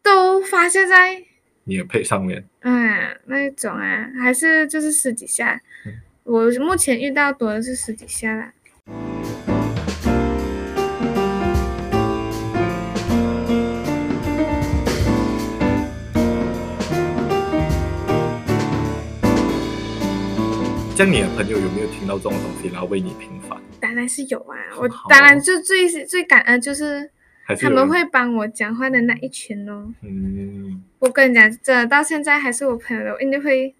[0.03, 1.23] 都发泄在
[1.63, 8.53] 你的配上面，嗯，那一种啊，还是就是私底下，嗯，我目前遇到多的是私底下啦。
[20.99, 23.57] 像你的朋友有没有听到这种东西，然后为你平反？
[23.79, 27.09] 当然是有啊，我当然就最最感恩就是
[27.57, 29.93] 他们会帮我讲话的那一群哦。
[30.01, 33.73] 嗯，我跟你讲，真的到现在还是我朋友的，我一定会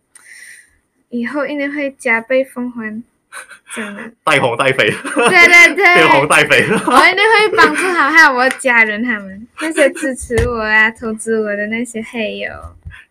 [1.09, 3.03] 以后一定会加倍奉还，
[3.76, 4.09] 真的。
[4.24, 4.89] 带红带飞。
[4.89, 5.84] 对对对。
[5.95, 6.61] 带红带飞。
[6.70, 12.49] 我一定会帮助好还有我家人他们那些支持我啊、投资我的那些黑友。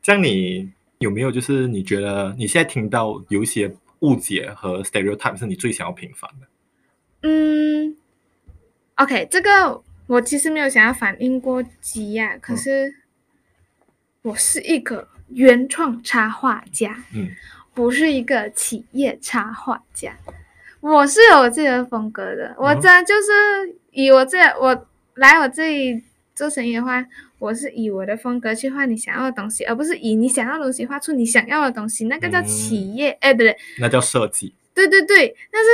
[0.02, 3.70] 像你有没有就是你觉得你现在听到有一些？
[4.00, 6.46] 误解和 stereotype 是你最想要平反的。
[7.22, 7.96] 嗯
[8.96, 12.94] ，OK，这个我其实没有想要反应过激呀、啊，可是
[14.22, 17.28] 我是一个原创插画家，嗯，
[17.74, 20.16] 不是一个企业插画家。
[20.80, 26.04] 我是有我自己的风格的，我真的就是以我这我来我这里
[26.38, 27.04] 做生意的话，
[27.40, 34.54] 我是以我的风格去画你想要的东西，而不是以你想要的东西画出你想要的东西，那个叫企业，哎、嗯，对对，那叫设计。
[34.72, 35.68] 对对对，但是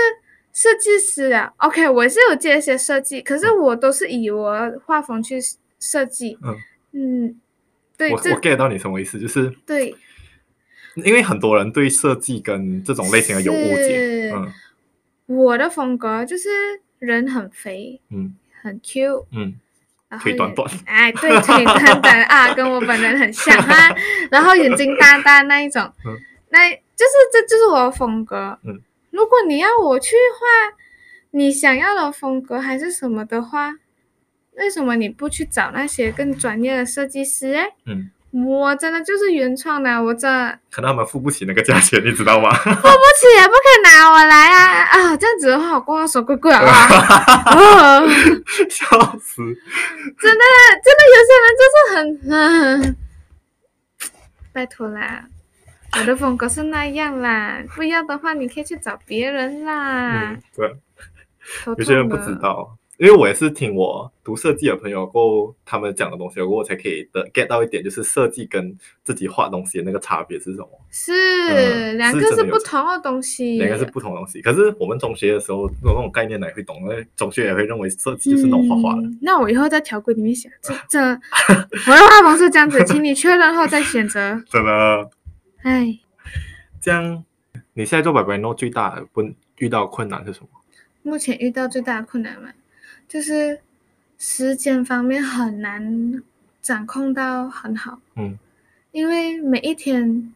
[0.54, 5.38] 设计师啊，OK，我是有接一些设计，可是我都是以我画风去
[5.78, 6.38] 设计。
[6.42, 6.56] 嗯
[6.92, 7.40] 嗯，
[7.98, 9.94] 对，我我 get 到你什么意思，就是对，
[10.94, 14.32] 因为很多人对设计跟这种类型的有误解。
[14.34, 14.50] 嗯，
[15.26, 16.48] 我的风格就是
[16.98, 19.54] 人很肥，嗯，很 Q，嗯，
[20.20, 23.94] 腿短短，哎，对，腿短短啊，跟我本人很像啊，
[24.30, 26.16] 然后眼睛大大那一种，嗯，
[26.50, 28.80] 那就是这就是我的风格，嗯。
[29.10, 30.76] 如果你要我去画
[31.30, 33.72] 你想要的风格还是什么的话，
[34.56, 37.54] 为什么你不去找那些更专业的设计师？
[37.54, 40.28] 哎，嗯，我真的就是原创的，我这
[40.70, 42.50] 可能他们付不起那个价钱，你知道吗？
[42.52, 44.82] 付不起也不可以拿我来啊！
[44.90, 46.60] 啊，这样子的话，我挂号说贵贵啊！
[48.68, 48.86] 笑
[49.20, 49.36] 死！
[50.20, 50.44] 真的，
[50.82, 52.96] 真的有些人就是很，嗯，
[54.52, 55.26] 拜托啦。
[55.96, 60.32] 我的风格是那样啦，不要的话你可以去找别人啦。
[60.32, 60.74] 嗯，对，
[61.78, 70.68] 有些人不知道，因为我也是听我读设计的朋友过他们讲的东西，过我才可以的 get 到一点，就是设计跟自己画东西的那个差别是什么？
[70.90, 74.40] 是、嗯、两个是不同的东西，两个是不同的东西。
[74.40, 76.76] 可是我们中学的时候有那种概念，哪会懂？
[76.82, 79.02] 因为中学也会认为设计就是那种画画的。
[79.02, 84.40] 嗯、那我以后在条规里面写， 这这我的画风是这样子，请你确认后再选择。
[84.48, 85.10] 真的。
[85.62, 85.98] 哎，
[86.80, 87.24] 这样，
[87.72, 90.46] 你现在做白白诺最大的困遇到困难是什么？
[91.02, 92.48] 目前遇到最大的困难嘛，
[93.08, 93.60] 就是
[94.18, 96.22] 时间方面很难
[96.62, 97.98] 掌控到很好。
[98.16, 98.38] 嗯，
[98.92, 100.32] 因为每一天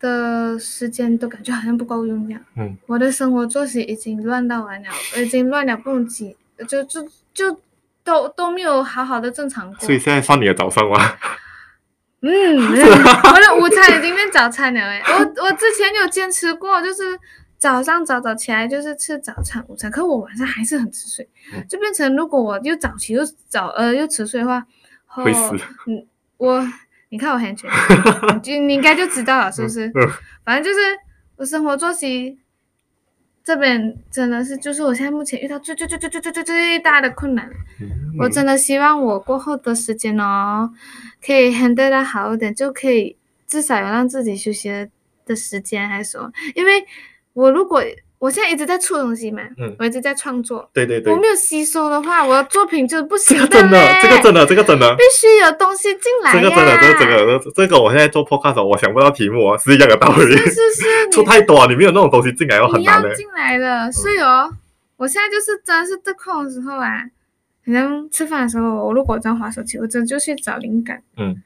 [0.00, 2.40] 的时间都感觉好像不够用一样。
[2.56, 6.36] 嗯，我的生活作息已经乱到完了，已经乱了不能及，
[6.68, 7.60] 就就就
[8.02, 9.86] 都都没有好好的正常过。
[9.86, 10.98] 所以现在算你的早上吗？
[12.24, 17.18] 嗯，我的午餐已经变早餐了哎，我我之前有坚持过，就是
[17.62, 21.28] 早上早早起来就是吃早餐、午餐，可我晚上还是很迟睡，
[21.68, 24.66] 就变成如果我又早起又早呃又迟睡的话，
[25.06, 25.54] 会死。
[25.86, 26.04] 嗯，
[26.38, 26.60] 我
[27.10, 27.70] 你看我很全，
[28.42, 29.92] 就你应该就知道了是不是？
[30.44, 30.80] 反正就是
[31.36, 32.36] 我生活作息
[33.44, 37.48] 这边真的是就是我现在目前遇到最最最最最最最最大的困难，
[38.18, 40.68] 我真的希望我过后的时间哦。
[41.24, 44.88] 可以 handle 得好一点，就可以至少有让自己休息
[45.24, 46.32] 的时间，还是什么？
[46.56, 46.84] 因为
[47.34, 47.82] 我如果
[48.18, 53.46] 我现在一直在出东西嘛，嗯，我一直在创作，对对对，我没有吸收的话，我的作品就不行的。
[53.48, 56.40] 这个真的，这个真的，这个真的，必须有东西进来呀。
[56.40, 60.36] 这个真的，这个这个这个，我现在做 podcast，我想不到题目啊，是一样的道理。
[60.36, 63.08] 是是是， 出太多，你没有那种东西进来，要很难的。
[63.08, 64.48] 你要进来了，所以哦，
[64.96, 67.02] 我现在就是真的是得空的时候啊。
[67.64, 71.00] 可能吃饭的时候，我如果在划手机，我真的就去找灵感。
[71.16, 71.40] 嗯，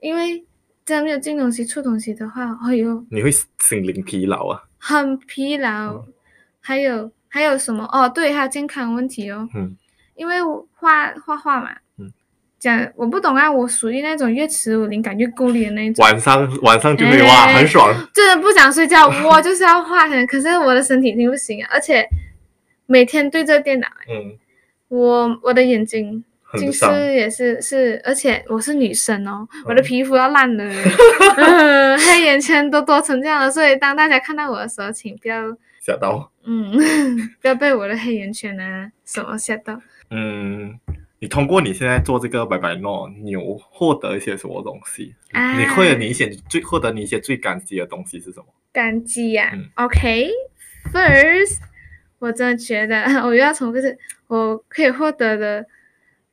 [0.00, 0.44] 因为
[0.84, 5.94] 真的没有进东西、出东西的话，哎呦，你会心灵疲劳啊，很疲劳。
[5.94, 6.12] 嗯、
[6.60, 7.88] 还有还有什么？
[7.90, 9.48] 哦，对，还有健康问题哦。
[9.54, 9.74] 嗯，
[10.14, 12.12] 因为我画画画嘛，嗯，
[12.58, 16.04] 讲我不懂啊，我属于那种越迟我灵感越够力的那种。
[16.04, 17.90] 晚上晚上就会画，欸、很爽。
[18.12, 20.06] 真的不想睡觉，我就是要画。
[20.26, 22.06] 可是我的身体已经不行啊，而且
[22.86, 24.38] 每天对着电脑，嗯。
[24.88, 26.22] 我我的眼睛
[26.58, 26.84] 近视
[27.14, 30.64] 也是是，而且我是女生哦，嗯、我的皮肤要烂了、
[31.36, 36.72] 嗯，黑眼圈都多成这样了，所以当大家看到我的时候，请不要吓到，嗯，
[37.40, 39.80] 不要被我的黑眼圈啊什么吓到。
[40.10, 40.78] 嗯，
[41.18, 45.14] 你通过你现在做这个白白诺，你有获得一些什么东西？
[45.32, 48.46] 啊、你会你一些最获得你一些最感激的东西是什么？
[48.72, 51.58] 感激呀、啊嗯、，OK，First，、
[52.18, 53.98] 我真的觉得 我又要重复是。
[54.26, 55.64] 我可以获得的，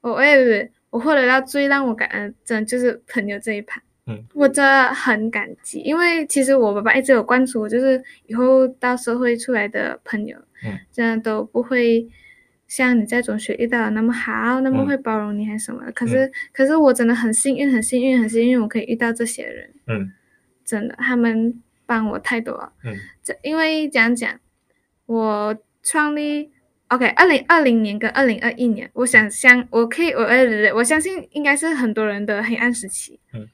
[0.01, 3.81] 我也我获得到最让我感恩，真的就是朋友这一盘。
[4.07, 10.35] 嗯，我真的很感激，因为其实我爸爸一直有灌输我，就是以后到社会出来的朋友，
[10.65, 12.09] 嗯，真的都不会
[12.67, 15.91] 像你在中学遇到的那么好，那么会包容你还是什么的。
[15.91, 19.69] 嗯、可是，嗯、可是我真的很幸运，很幸运，很幸运，我可以遇到这些人。
[19.85, 20.11] 嗯，
[20.65, 22.73] 真的，他们帮我太多了。
[22.83, 24.39] 嗯，这因为讲讲，
[25.05, 26.51] 我创立。
[26.91, 33.17] OK，二零二零年跟二零二一年，我想相，我可以，我呃，我相信应该是很多人的黑暗时期。
[33.31, 33.47] 嗯，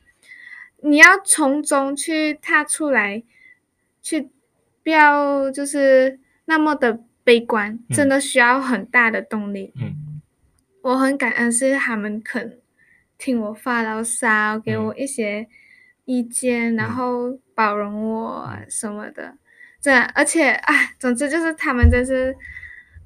[0.81, 3.21] 你要从中去踏出来，
[4.01, 4.31] 去
[4.83, 9.71] 不要就是那么的悲观，真的需要很大的动力。
[9.75, 10.19] 嗯，
[10.81, 12.59] 我很感恩是他们肯
[13.19, 15.47] 听我发牢骚，给我一些
[16.05, 19.37] 意见，嗯、然后包容我什么的。
[19.79, 22.35] 这而且啊，总之就是他们真是，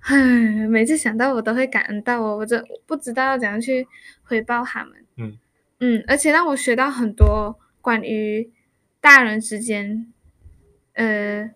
[0.02, 3.88] 唉，每次想到我都会感恩到我，我这不知道要怎样去
[4.24, 4.94] 回报他们。
[5.18, 5.38] 嗯
[5.80, 8.52] 嗯，而且让我学到很多关于
[9.00, 10.12] 大人之间，
[10.94, 11.50] 呃，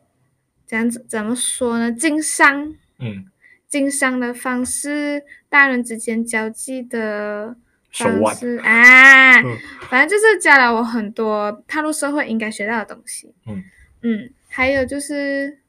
[0.66, 1.92] 怎样子怎么说呢？
[1.92, 3.26] 经商，嗯，
[3.68, 7.56] 经商的方式，大人之间交际的
[7.92, 9.58] 方式啊，嗯、
[9.90, 13.34] 反正就是教了我很多踏入社会应该学到的东西。
[13.48, 13.64] 嗯
[14.02, 14.30] 嗯。
[14.48, 15.60] 还有就是，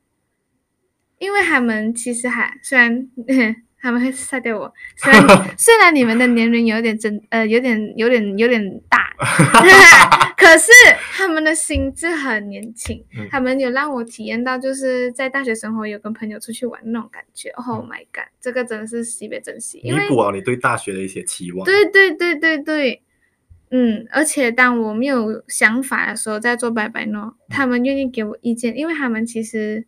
[1.19, 3.09] 因为他们其实还虽然
[3.81, 5.23] 他们会杀掉我，虽然
[5.57, 9.15] 虽然你们的年龄有点真呃有点有点有点大，
[10.37, 10.73] 可是
[11.13, 17.51] 他们的心智很年轻，嗯、他们有让我体验到就是在大学生活有跟朋友出去玩那种感觉。
[17.51, 21.65] 嗯、Oh my god，这个真的是特别珍惜，弥补了你对大学的一些期望。
[21.65, 23.03] 对对对对对。
[23.73, 29.85] 嗯，而且当我没有想法的时候，在做拜拜诺，他们愿意给我意见，因为他们其实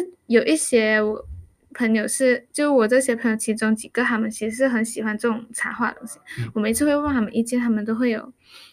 [0.00, 1.26] 是有一些我
[1.72, 6.18] 朋友是，就我这些朋友其中几个，他们其实是很喜欢这种插画的东西。
[6.38, 8.32] 嗯、我每次会问他们意见，他们都会有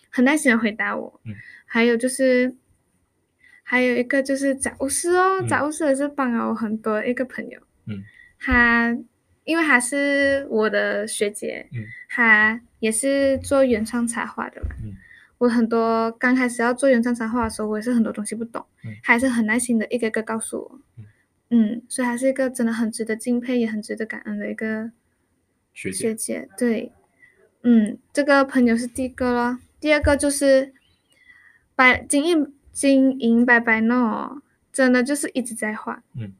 [0.09, 1.21] 很耐心的回答我。
[1.25, 1.33] 嗯、
[1.65, 2.55] 还有就是，
[3.63, 7.59] 还有一个就是杂物师哦，杂物师也是帮了我很多一个朋友。
[7.85, 8.03] 嗯，
[8.39, 8.97] 他。
[9.43, 14.93] 因为他是我的学姐，嗯，她也是做原创插画的嘛，嗯，
[15.41, 21.05] 我很多刚开始要做原创插画的时候，我也是很多东西不懂，嗯，还是很耐心的一个一个告诉我，嗯，
[21.49, 24.91] 嗯，所以还是一个真的很值得敬佩，也很值得感恩的一个
[25.73, 26.91] 学姐，学姐，对，
[27.63, 30.73] 嗯，这个朋友是第一个咯，第二个就是
[31.75, 36.33] 白经营经营白白诺，真的就是一直在画，嗯，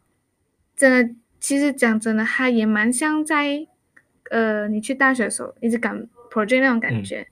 [0.76, 1.16] 真的。
[1.42, 3.66] 其实讲真的，他也蛮像在，
[4.30, 7.28] 呃，你去大学的时候一直赶 project 那种感觉，嗯、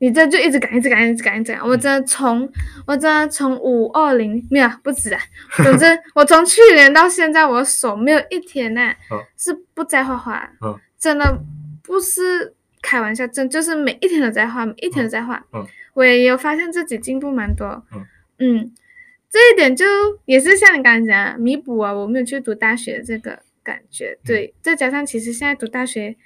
[0.00, 1.60] 你这就一直赶，一直赶，一直赶，一直赶。
[1.60, 2.50] 嗯、我真的从，
[2.86, 5.20] 我真的从五二零没有不止啊，
[5.62, 8.92] 总之我从去年到现在，我手没有一天呢、
[9.36, 11.38] 是不在画画，嗯、真的
[11.82, 15.44] 不是开玩笑，真就是每一天都在画，每一天都在画。
[15.52, 17.66] 嗯、我也有发现自己进步蛮多。
[17.94, 18.06] 嗯。
[18.38, 18.72] 嗯，
[19.30, 19.84] 这一点就
[20.24, 23.38] 也是像你刚才讲，弥补啊，我没有去读大学这个。
[23.62, 26.16] 感觉对，再加上其实现在读大学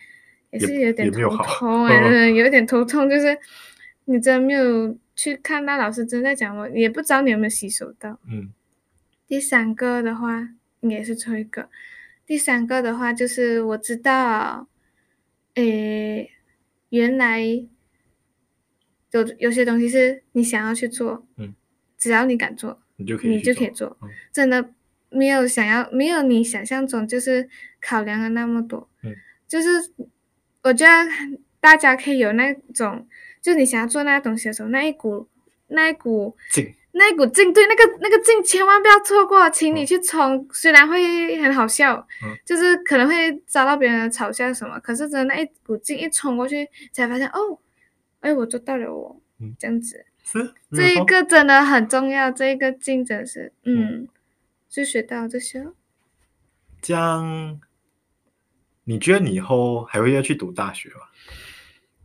[0.54, 3.36] 也是有点头痛 哎，有，有点头痛，就是
[4.06, 8.18] 你真没有去看到老师真在讲，我也不知道你有没有吸收到。
[8.30, 8.52] 嗯。
[9.26, 10.48] 第三个的话，
[10.80, 11.68] 应该是最后一个。
[12.24, 14.68] 第三个的话，就是我知道，
[15.54, 16.30] 诶，
[16.90, 21.54] 原来有有些东西是你想要去做，嗯，
[21.98, 24.70] 只要你敢做，你就可以，你就可以做，嗯、真的。
[25.10, 27.48] 没有想要，没有你想象中就是
[27.80, 28.90] 考量的那么多。
[29.04, 29.14] 嗯，
[29.46, 29.68] 就是
[30.64, 31.10] 我觉得
[31.60, 33.06] 大家可以有那种，
[33.40, 35.28] 就你想要做那个东西的时候，那一股
[35.68, 40.36] 那一股劲，那一股劲，对，那个那个劲千万不要错过，请你去冲。
[40.36, 47.58] 嗯、虽然会很好笑，嗯，就是可能会遭到别人的嘲笑什么，可是真的那一股劲一冲过去，才发现哦，
[48.20, 53.84] 哎，我做到了，哦，嗯，这样子，是，这一个真的很重要，这一个劲真是，嗯。
[53.84, 54.08] 嗯
[54.66, 55.64] 就学到这些，
[56.82, 57.60] 这样，
[58.84, 61.00] 你觉得你以后还会要去读大学吗？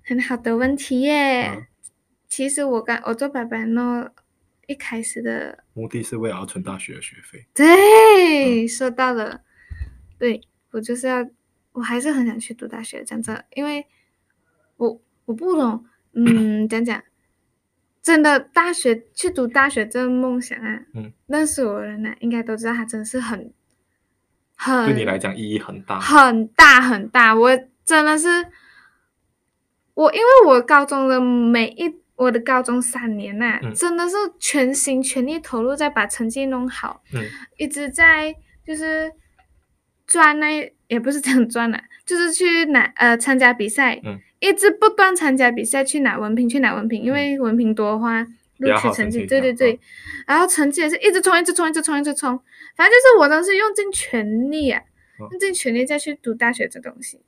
[0.03, 1.49] 很好的问题耶。
[1.49, 1.67] 嗯、
[2.27, 4.09] 其实我刚我做白白诺
[4.67, 7.45] 一开始的目的是为了要存大学的学费。
[7.53, 9.41] 对，嗯、说到了，
[10.17, 11.27] 对我就是要，
[11.73, 13.85] 我还是很想去读大学，讲真，因为
[14.77, 17.03] 我我不懂，嗯，讲讲。
[18.01, 23.53] 真的大学去读大学这个梦想啊，嗯，认识我的人呢，应该都知道，他真的是很，
[24.59, 27.33] 很对你来讲意义很大，很大很大。
[27.33, 28.27] 我真的是，
[29.93, 37.23] 我因为我高中的每一我的高中三年呐、啊，嗯、真的是全心全力投入在把成绩弄好，嗯，
[37.57, 38.35] 一直在
[38.65, 39.11] 就是
[40.05, 44.19] 赚那也不是这样赚的，就是去拿呃参加比赛，嗯。
[44.41, 48.25] 一直不断参加比赛，去拿文凭，去拿文凭，因为文凭多的话，
[48.59, 49.77] 录取成绩，对对对，
[50.25, 52.39] 然后成绩也是一直冲，一直冲，一直冲，一直冲，
[52.79, 54.81] 反正就是我当时用尽全力啊，
[55.19, 57.19] 用尽全力再去读大学这东西。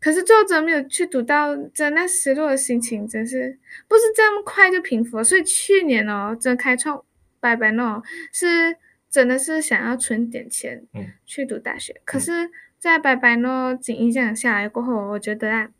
[0.00, 5.22] 可是最后真的没有去读到，真那失落的心情真是不是这么快就平复了。
[5.22, 7.04] 所以去年哦，真开创
[7.38, 8.76] 拜拜诺是
[9.08, 10.82] 真的是想要存点钱，
[11.24, 12.00] 去读大学。
[12.04, 15.70] 可是，在拜拜诺经营这样下来过后，我觉得啊。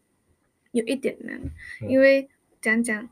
[0.73, 1.37] 有一点难，
[1.89, 2.29] 因为
[2.63, 3.09] 讲讲，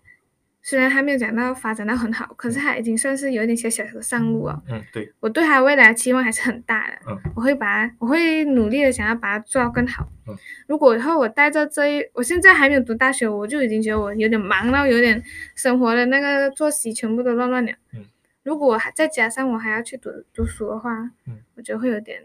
[0.63, 4.63] 虽然还没有讲到发展到很好，可是他已经算是有一点小小的上路了。
[4.69, 6.99] 嗯，对，我对他未来的期望还是很大的。
[7.09, 10.07] 嗯，我会把它，我会努力的想要把它做到更好。
[10.27, 10.37] 嗯，
[10.67, 15.23] 如果以后我带着这一，我现在还没有读大学，我就已经觉得我有点忙到有点
[15.55, 17.73] 生活的那个作息全部都乱乱了。
[17.95, 18.05] 嗯，
[18.43, 20.93] 如果还再加上我还要去读读书的话，
[21.27, 22.21] 嗯，我觉得会有点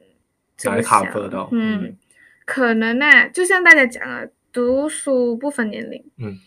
[0.66, 1.98] 来卡分到，嗯，嗯
[2.46, 6.38] 可能啊，就像大家讲了，读书不分年龄，嗯，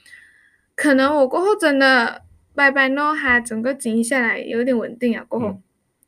[0.77, 2.23] 可能我过后真的
[2.55, 5.63] 拜拜诺哈，整个经营下来有点稳定啊，过后，嗯、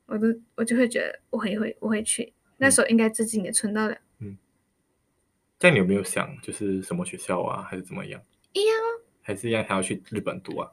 [0.07, 4.37] 我都我就会觉得我会会我会去，那时候应该资金也存到了，嗯，
[5.59, 8.21] 这样你有没有想就是什么学校啊，还是怎么样？
[8.53, 10.71] 一样哦，还是一样还要去日本读啊？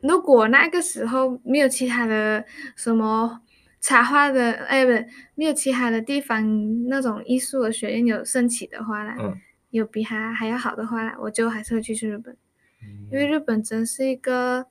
[0.00, 3.42] 如果那个时候没有其他的什么
[3.80, 9.38] 插画的，哎，不对，没有其他的地方那种艺术的学院有升起的话啦，嗯，
[9.70, 12.36] 有比他还要好的话啦，我就还是会去去日本，嗯，
[13.10, 14.66] 因为日本真是一个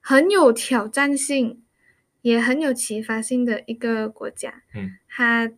[0.00, 1.62] 很有挑战性，
[2.22, 5.52] 也很有启发性的一个国家，嗯，它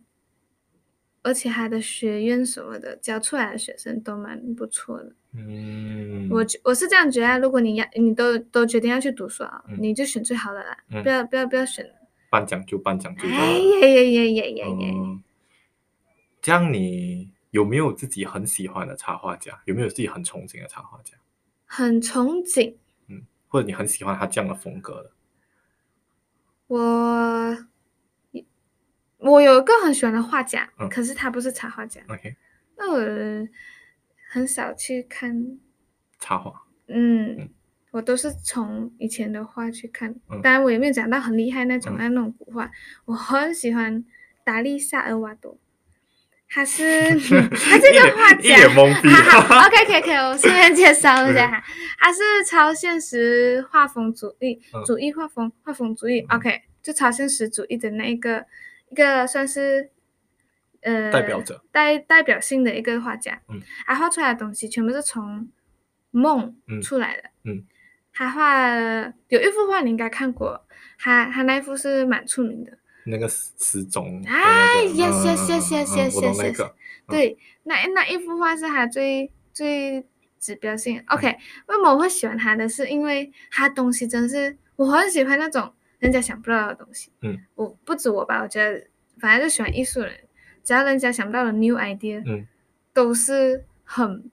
[1.23, 5.13] 而且它的学院什么的教出来的学生都蛮不错的。
[5.33, 11.85] 嗯，我我是这样觉得，如果你要你都都决定要去读书啊，嗯、你就选最好的啦，嗯、不要不要不要选
[12.29, 13.27] 半奖就半奖就。
[13.27, 15.19] 哎呀呀呀呀呀呀！
[16.41, 19.61] 这样你有没有自己很喜欢的插画家？
[19.65, 21.13] 有没有自己很憧憬的插画家？
[21.67, 22.75] 很憧憬，
[23.07, 25.11] 嗯，或者你很喜欢他这样的风格的？
[26.65, 27.57] 我
[29.19, 32.01] 我有一个很喜欢的画家，嗯、可是他不是插画家。
[32.07, 32.35] OK，
[32.75, 33.47] 那我。
[34.29, 35.57] 很少去看
[36.19, 37.49] 插画，嗯，嗯
[37.91, 42.69] 我都是从以前的画去看，嗯、当然我也没有讲到很厉害那种、嗯、那种古画。
[43.05, 44.03] 我很喜欢
[44.43, 45.57] 达利萨尔瓦多，
[46.49, 47.09] 他是
[47.55, 49.09] 他这个画家，一脸懵逼。
[49.09, 51.63] 好好，OK，可以可以， 我顺便介绍一下哈，
[51.99, 52.19] 他是
[52.49, 58.45] 超现实画风主义，嗯、主义画风画风主义、嗯、，OK，就超现实主义的那一个
[58.89, 59.91] 一个算是。
[60.81, 61.61] 呃，代表者。
[61.71, 65.49] 代代表性的一个画家，嗯，他画出来的东西全部是从
[66.11, 67.65] 梦出来的，嗯，
[68.13, 68.69] 他画
[69.27, 70.65] 有一幅画你应该看过，
[70.99, 72.77] 他他那幅是蛮出名的，
[73.07, 76.71] 那个时钟，哎，yes yes yes yes yes yes yes，
[77.07, 80.05] 对，那那一幅画是他最最
[80.39, 88.87] 指标性，OK，为什么我会喜欢他的是因为他东西真是我很喜欢那种人家想不到的东西，嗯，我不止我吧，我觉得
[89.19, 90.13] 反正就喜欢艺术人。
[90.63, 92.45] 只要人家想不到的 new idea，嗯，
[92.91, 94.29] 都是很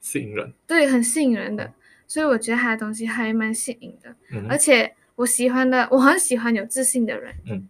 [0.00, 1.72] 吸引人，对，很吸引人的，
[2.06, 7.68] 所以我觉得他的东西还蛮吸引的，嗯、而且我喜欢的，我很喜欢有自信的人，嗯，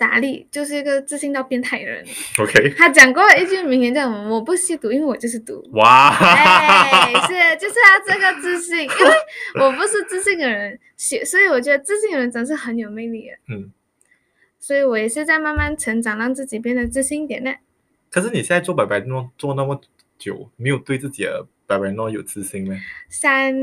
[0.00, 2.02] 达利就是一个自信到变态的人
[2.38, 4.30] ，OK， 他讲过一句名言叫什么？
[4.30, 13.70] 我不吸毒，因为我就是毒， 哇，哎，是，就是他这个自信，因为我不是自信的人，所以我觉得自信的人真是很有魅力的，嗯。
[14.58, 17.52] 所以我也是在慢慢成长，让自己变得自信一点呢。
[18.10, 19.80] 可是你现在做白白诺做那么
[20.18, 22.74] 久，没有对自己的白白诺有自信吗？
[23.08, 23.54] 三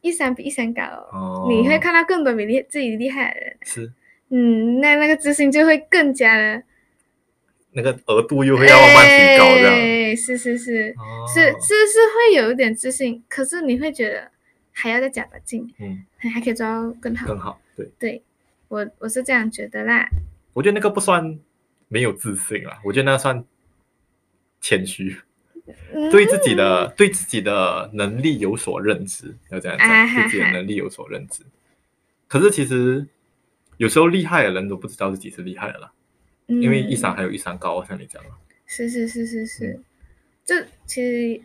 [0.00, 0.82] 一山比一山高，
[1.12, 3.56] 哦，你会看到更多比你自己厉害的人。
[3.62, 3.92] 是，
[4.34, 6.62] 嗯，那那个自信就会更加的，
[7.72, 9.74] 那个额度又会要慢慢提高，这样。
[9.74, 14.30] 哎，是是是，哦、是是是会有一点自信，可是你会觉得
[14.72, 18.22] 还要再加把劲，嗯，还可以做到更好，更好，对，对
[18.68, 20.08] 我我是这样觉得啦。
[20.54, 21.38] 我觉得那个不算
[21.88, 23.44] 没有自信啦，我觉得那算
[24.62, 25.14] 谦虚，
[25.92, 31.42] 嗯、对自己的对自己的能力有所认知，要这样讲，自己的能力有所认知。
[32.28, 33.06] 可是其实
[33.82, 35.90] 有时候厉害的人都不知道自己是厉害的啦，
[36.46, 38.30] 嗯、因为一山还有一山高，像你讲的。
[38.64, 39.80] 是是是是是，
[40.44, 41.40] 这、嗯、其实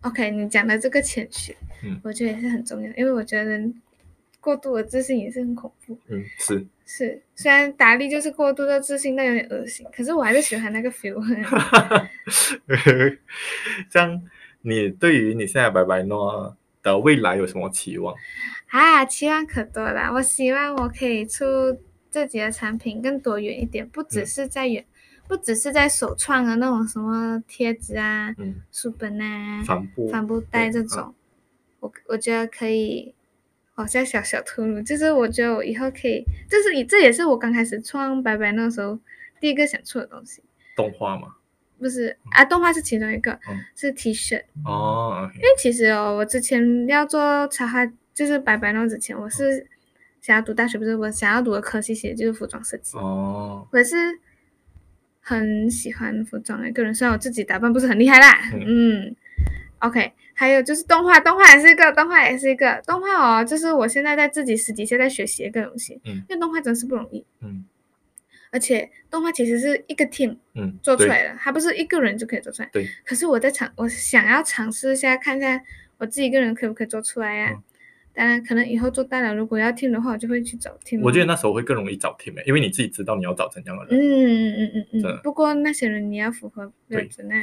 [0.00, 3.82] OK，你讲的这个谦虚，嗯，我觉得也是很重要，因为我觉得人
[4.40, 5.98] 过度的自信也是很恐怖。
[6.08, 6.66] 嗯，是。
[6.86, 9.86] 是，虽然达利就是过度的自信，但有点恶心。
[9.94, 11.20] 可是我还是喜欢那个 feel。
[13.90, 14.22] 这样，
[14.62, 18.14] 你对于你现在白白诺的未来有什么期望？
[18.68, 20.10] 啊，期望可多啦。
[20.12, 21.44] 我希望我可以出
[22.10, 31.14] 自己的产品更多元一点，不只是在远，嗯、不只是在首创的那种什么贴纸啊、嗯、书本啊、帆布、帆布袋这种。
[31.80, 33.14] 我我觉得可以。
[33.78, 38.98] 好像小小透露，就是我觉得我以后可以，就是以这也是我刚开始创白白那时候
[39.38, 40.42] 第一个想出的东西。
[40.74, 41.34] 动画吗？
[41.78, 44.42] 不是啊，动画是其中一个，嗯、是 T 恤。
[44.64, 47.84] 哦，okay、因为其实哦，我之前要做插画，
[48.16, 49.66] 就是白白那之前，我是
[50.22, 52.96] 想要读大学，不是我想要读的科系，其实就是服装设计。
[52.96, 53.68] 哦。
[53.70, 53.94] 我是
[55.20, 59.02] 很喜欢服装的一个人，虽然我自己打扮不是很厉害啦，嗯。
[59.02, 59.16] 嗯
[59.80, 67.62] OK，还有就是动画，动画也是一个，动画也是一个动画哦，就是我现在在自己私底下在学习一个东西，嗯，因为动画真是不容易，嗯，
[68.50, 72.88] 而且动画其实是一个 team，嗯，做出来的，它不是一个人就可以做出来，对。
[73.04, 75.60] 可是我在尝，我想要尝试一下，看一下
[75.98, 77.52] 我自己一个人可不可以做出来呀、啊？
[77.52, 77.62] 嗯、
[78.16, 81.02] 当然可能以后做大了，如果要 team 的话，我就会去找 team。
[81.02, 83.94] 我觉得那时候会更容易找 team，因为你自己知道你要找怎样的人。
[83.94, 85.20] 嗯嗯嗯嗯嗯。
[85.22, 87.34] 不过那些人你要符合标准呢。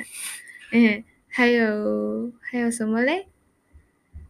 [0.72, 3.28] 嗯，还有还有什么嘞？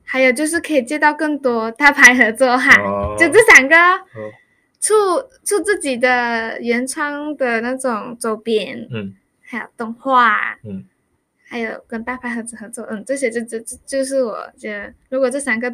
[0.03, 4.29] 还有就是可以接到更多大牌合作哈，哦、就这三个，哦、
[4.81, 4.93] 出
[5.45, 10.83] 出自己的原创的那种周边，嗯，还有动画，嗯，
[11.47, 15.73] 还有跟大牌合作合作，嗯，这些就就就就是我觉得，如果这三个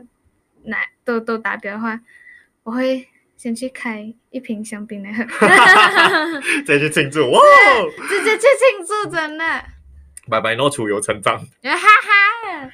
[0.70, 2.00] 来都都达标的话，
[2.64, 3.08] 我会
[3.38, 5.24] 先去开一瓶香槟来喝，
[6.66, 7.40] 再去庆祝哇，
[8.08, 9.66] 直接去庆祝真的，
[10.28, 12.72] 白白诺出有成长，哈哈，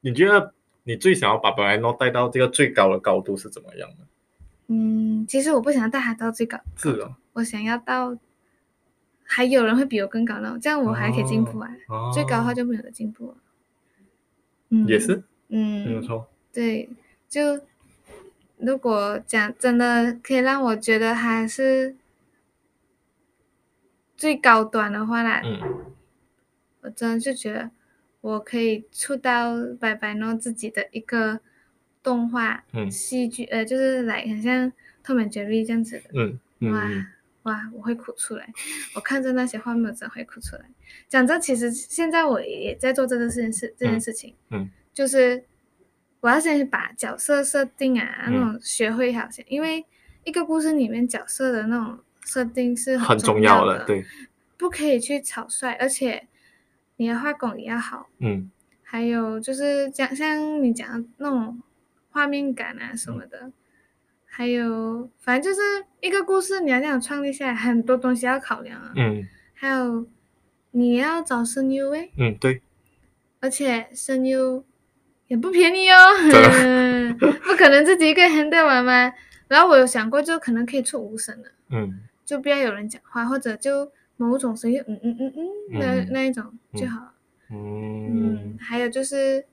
[0.00, 0.54] 你觉得？
[0.86, 4.06] 你最想要把白白诺带到这个最高的高度是怎么样的？
[4.66, 8.14] 嗯，其实我不想要带他到最高，是哦，我想要到
[9.24, 11.70] 还有人会比我更高呢，这样我还可以进步啊。
[12.12, 13.36] 最高的话就没有了进步了。
[14.68, 16.30] 嗯，也是，嗯，没有错。
[16.52, 16.86] 对，
[17.34, 17.60] 就
[18.58, 21.96] 如果讲真的可以让我觉得还是
[24.16, 25.92] 最高端的话啦，嗯，
[26.82, 27.72] 我真的就觉得。
[28.20, 31.40] 我可以出到白白诺自己的一个
[32.02, 34.72] 动画戏剧，嗯、呃，就是来很像
[35.04, 36.90] Tom and Jerry 这样子的，嗯，嗯哇
[37.42, 38.50] 哇，我会哭出来，
[38.94, 40.64] 我看着那些画面我真会哭出来。
[41.06, 44.70] 讲真，其实现在我也在做这个事情事这件事情，嗯，嗯。
[44.94, 45.44] 就是
[46.24, 49.84] 我要先把角色设定啊、嗯、那种学会好些，因为
[50.24, 54.04] 一个故事里面角色的那种设定是很重要的，很重要的，对，
[54.56, 56.26] 不可以去草率，而且。
[56.96, 58.48] 你的画工也要好，嗯，
[58.84, 61.60] 还有就是讲像你讲的那种
[62.10, 63.52] 画面感啊什么的，嗯、
[64.24, 70.06] 还有反正就是一个故事，你要这样创立下来，很多东西要考量啊，嗯，还有
[70.70, 72.62] 你要找声优诶，嗯对，
[73.40, 74.64] 而且声优
[75.34, 75.96] 也不便宜哦，
[76.30, 79.12] 嗯，不可能自己一个人在玩嘛，
[79.48, 83.90] 然后我有想过，就可能可以出无声的，嗯，就不要有人讲话，或者就。
[84.16, 87.14] 某种声音，嗯嗯嗯嗯，那那一种就好了。
[87.50, 89.44] 嗯，嗯，还有就是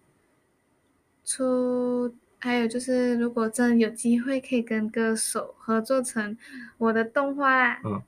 [1.26, 6.38] 出，还有就是，如果真有机会可以跟歌手合作成
[6.78, 8.04] 我的动画，嗯，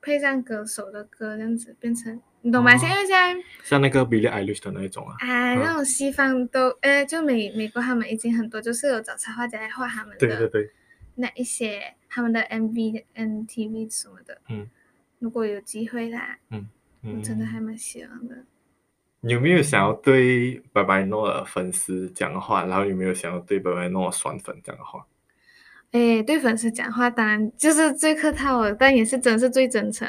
[0.00, 2.72] 配上歌手的歌，这样子变成，你懂吗？
[2.72, 10.70] 哦、像因为像像那个 Billie Eilish 的那一种啊，啊，那种西方都，哎、嗯，就美美国他们已经很多，就是有找插画家来画他们的，对对对，
[11.16, 14.70] 那一些他们的 MV、MTV 什么的，嗯。
[15.18, 16.68] 如果有机会啦，嗯，
[17.02, 18.36] 嗯，我真的还蛮喜欢的。
[19.22, 22.64] 你有没有想要对白白诺的粉丝讲话？
[22.66, 25.04] 然后有没有想要对白白诺酸粉讲话？
[25.92, 30.06] 诶，对粉丝讲话当然就是最客套了，但也是真是最真诚。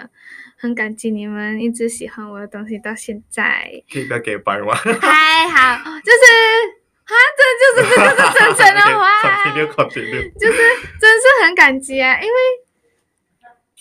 [0.60, 3.70] 很感激你们一直喜欢我的东西到现在。
[3.92, 4.74] 可以不要给白吗？
[5.02, 6.26] 还好，就是
[7.06, 9.06] 啊，这就是这就是真诚的 话。
[9.54, 10.58] 就是
[11.00, 12.34] 真是很感激啊，因为。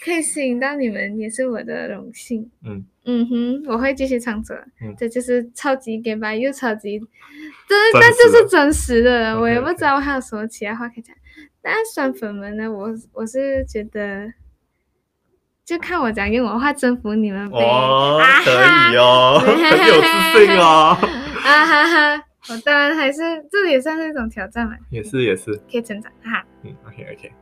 [0.04, 2.48] 可以吸引到你们也是我的荣幸。
[2.64, 4.54] 嗯嗯哼，我会继续唱着。
[4.80, 6.96] 嗯，这就是超级给白又超级，
[7.66, 9.36] 对，那就是真实的。
[9.40, 11.16] 我也不知道我还有什么其他话可以讲。
[11.66, 14.32] 但酸粉们呢，我我是觉得，
[15.64, 17.58] 就看我讲用我话征服你们呗。
[17.58, 20.96] 哦，可以哦， 很有自信哦。
[21.44, 23.18] 啊哈哈，我当然还是
[23.50, 24.76] 这也算是一种挑战嘛。
[24.90, 26.44] 也是也是，可以成长哈。
[26.62, 27.32] 嗯，OK OK。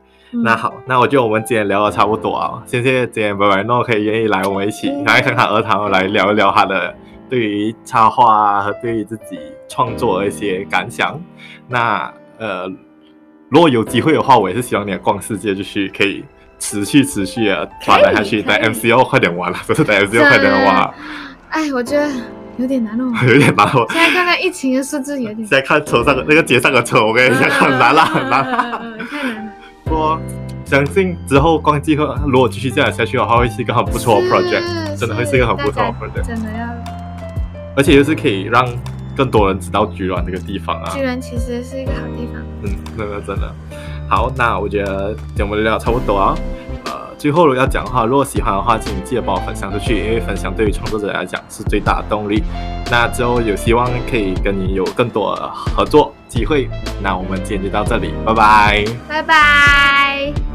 [0.43, 6.95] 那好，那我觉得我们今天聊的差不多啊，谢谢今天白白诺可以愿意来我们一起来看看儿堂来聊一聊他的
[7.29, 11.21] 对于插画啊和对于自己创作的一些感想。
[11.69, 12.67] 那呃，
[13.55, 16.21] 如果有机会的话，我也是希望你的逛世界就是可以
[16.59, 18.41] 持续持续的发展下去。
[18.43, 20.93] 在 MCO 快点玩了，就是在 MCO 快点玩。
[21.51, 22.11] 哎，我觉得
[22.57, 23.85] 有点难哦，有点难哦。
[23.91, 25.37] 现在看看疫情的数字有点。
[25.37, 28.81] 现在看车上的那个街上的车，我跟你讲很难了，很难了。
[29.09, 29.51] 太难了。
[29.85, 30.19] 我
[30.65, 36.67] 相信之后逛计划，如果继续这样下去的话，会是一个很不错的 project，真的会是一个很不错的 project，真的要。
[37.77, 38.67] 而且又是可以让
[39.15, 40.91] 更多人知道居銮这个地方啊。
[40.93, 42.43] 居銮其实是一个好地方。
[42.63, 43.53] 嗯，真的真的。
[44.09, 46.35] 好，那我觉得节目聊差不多啊。
[46.85, 52.43] 呃，最后要讲的话，如果喜欢的话，请记得帮我分享出去，因为分享对于创作者来讲是最大的动力。
[52.91, 55.35] 那之后有希望可以跟你有更多
[55.75, 56.69] 合作机会。
[57.01, 60.54] 那我们今天就到这里，拜拜，拜拜。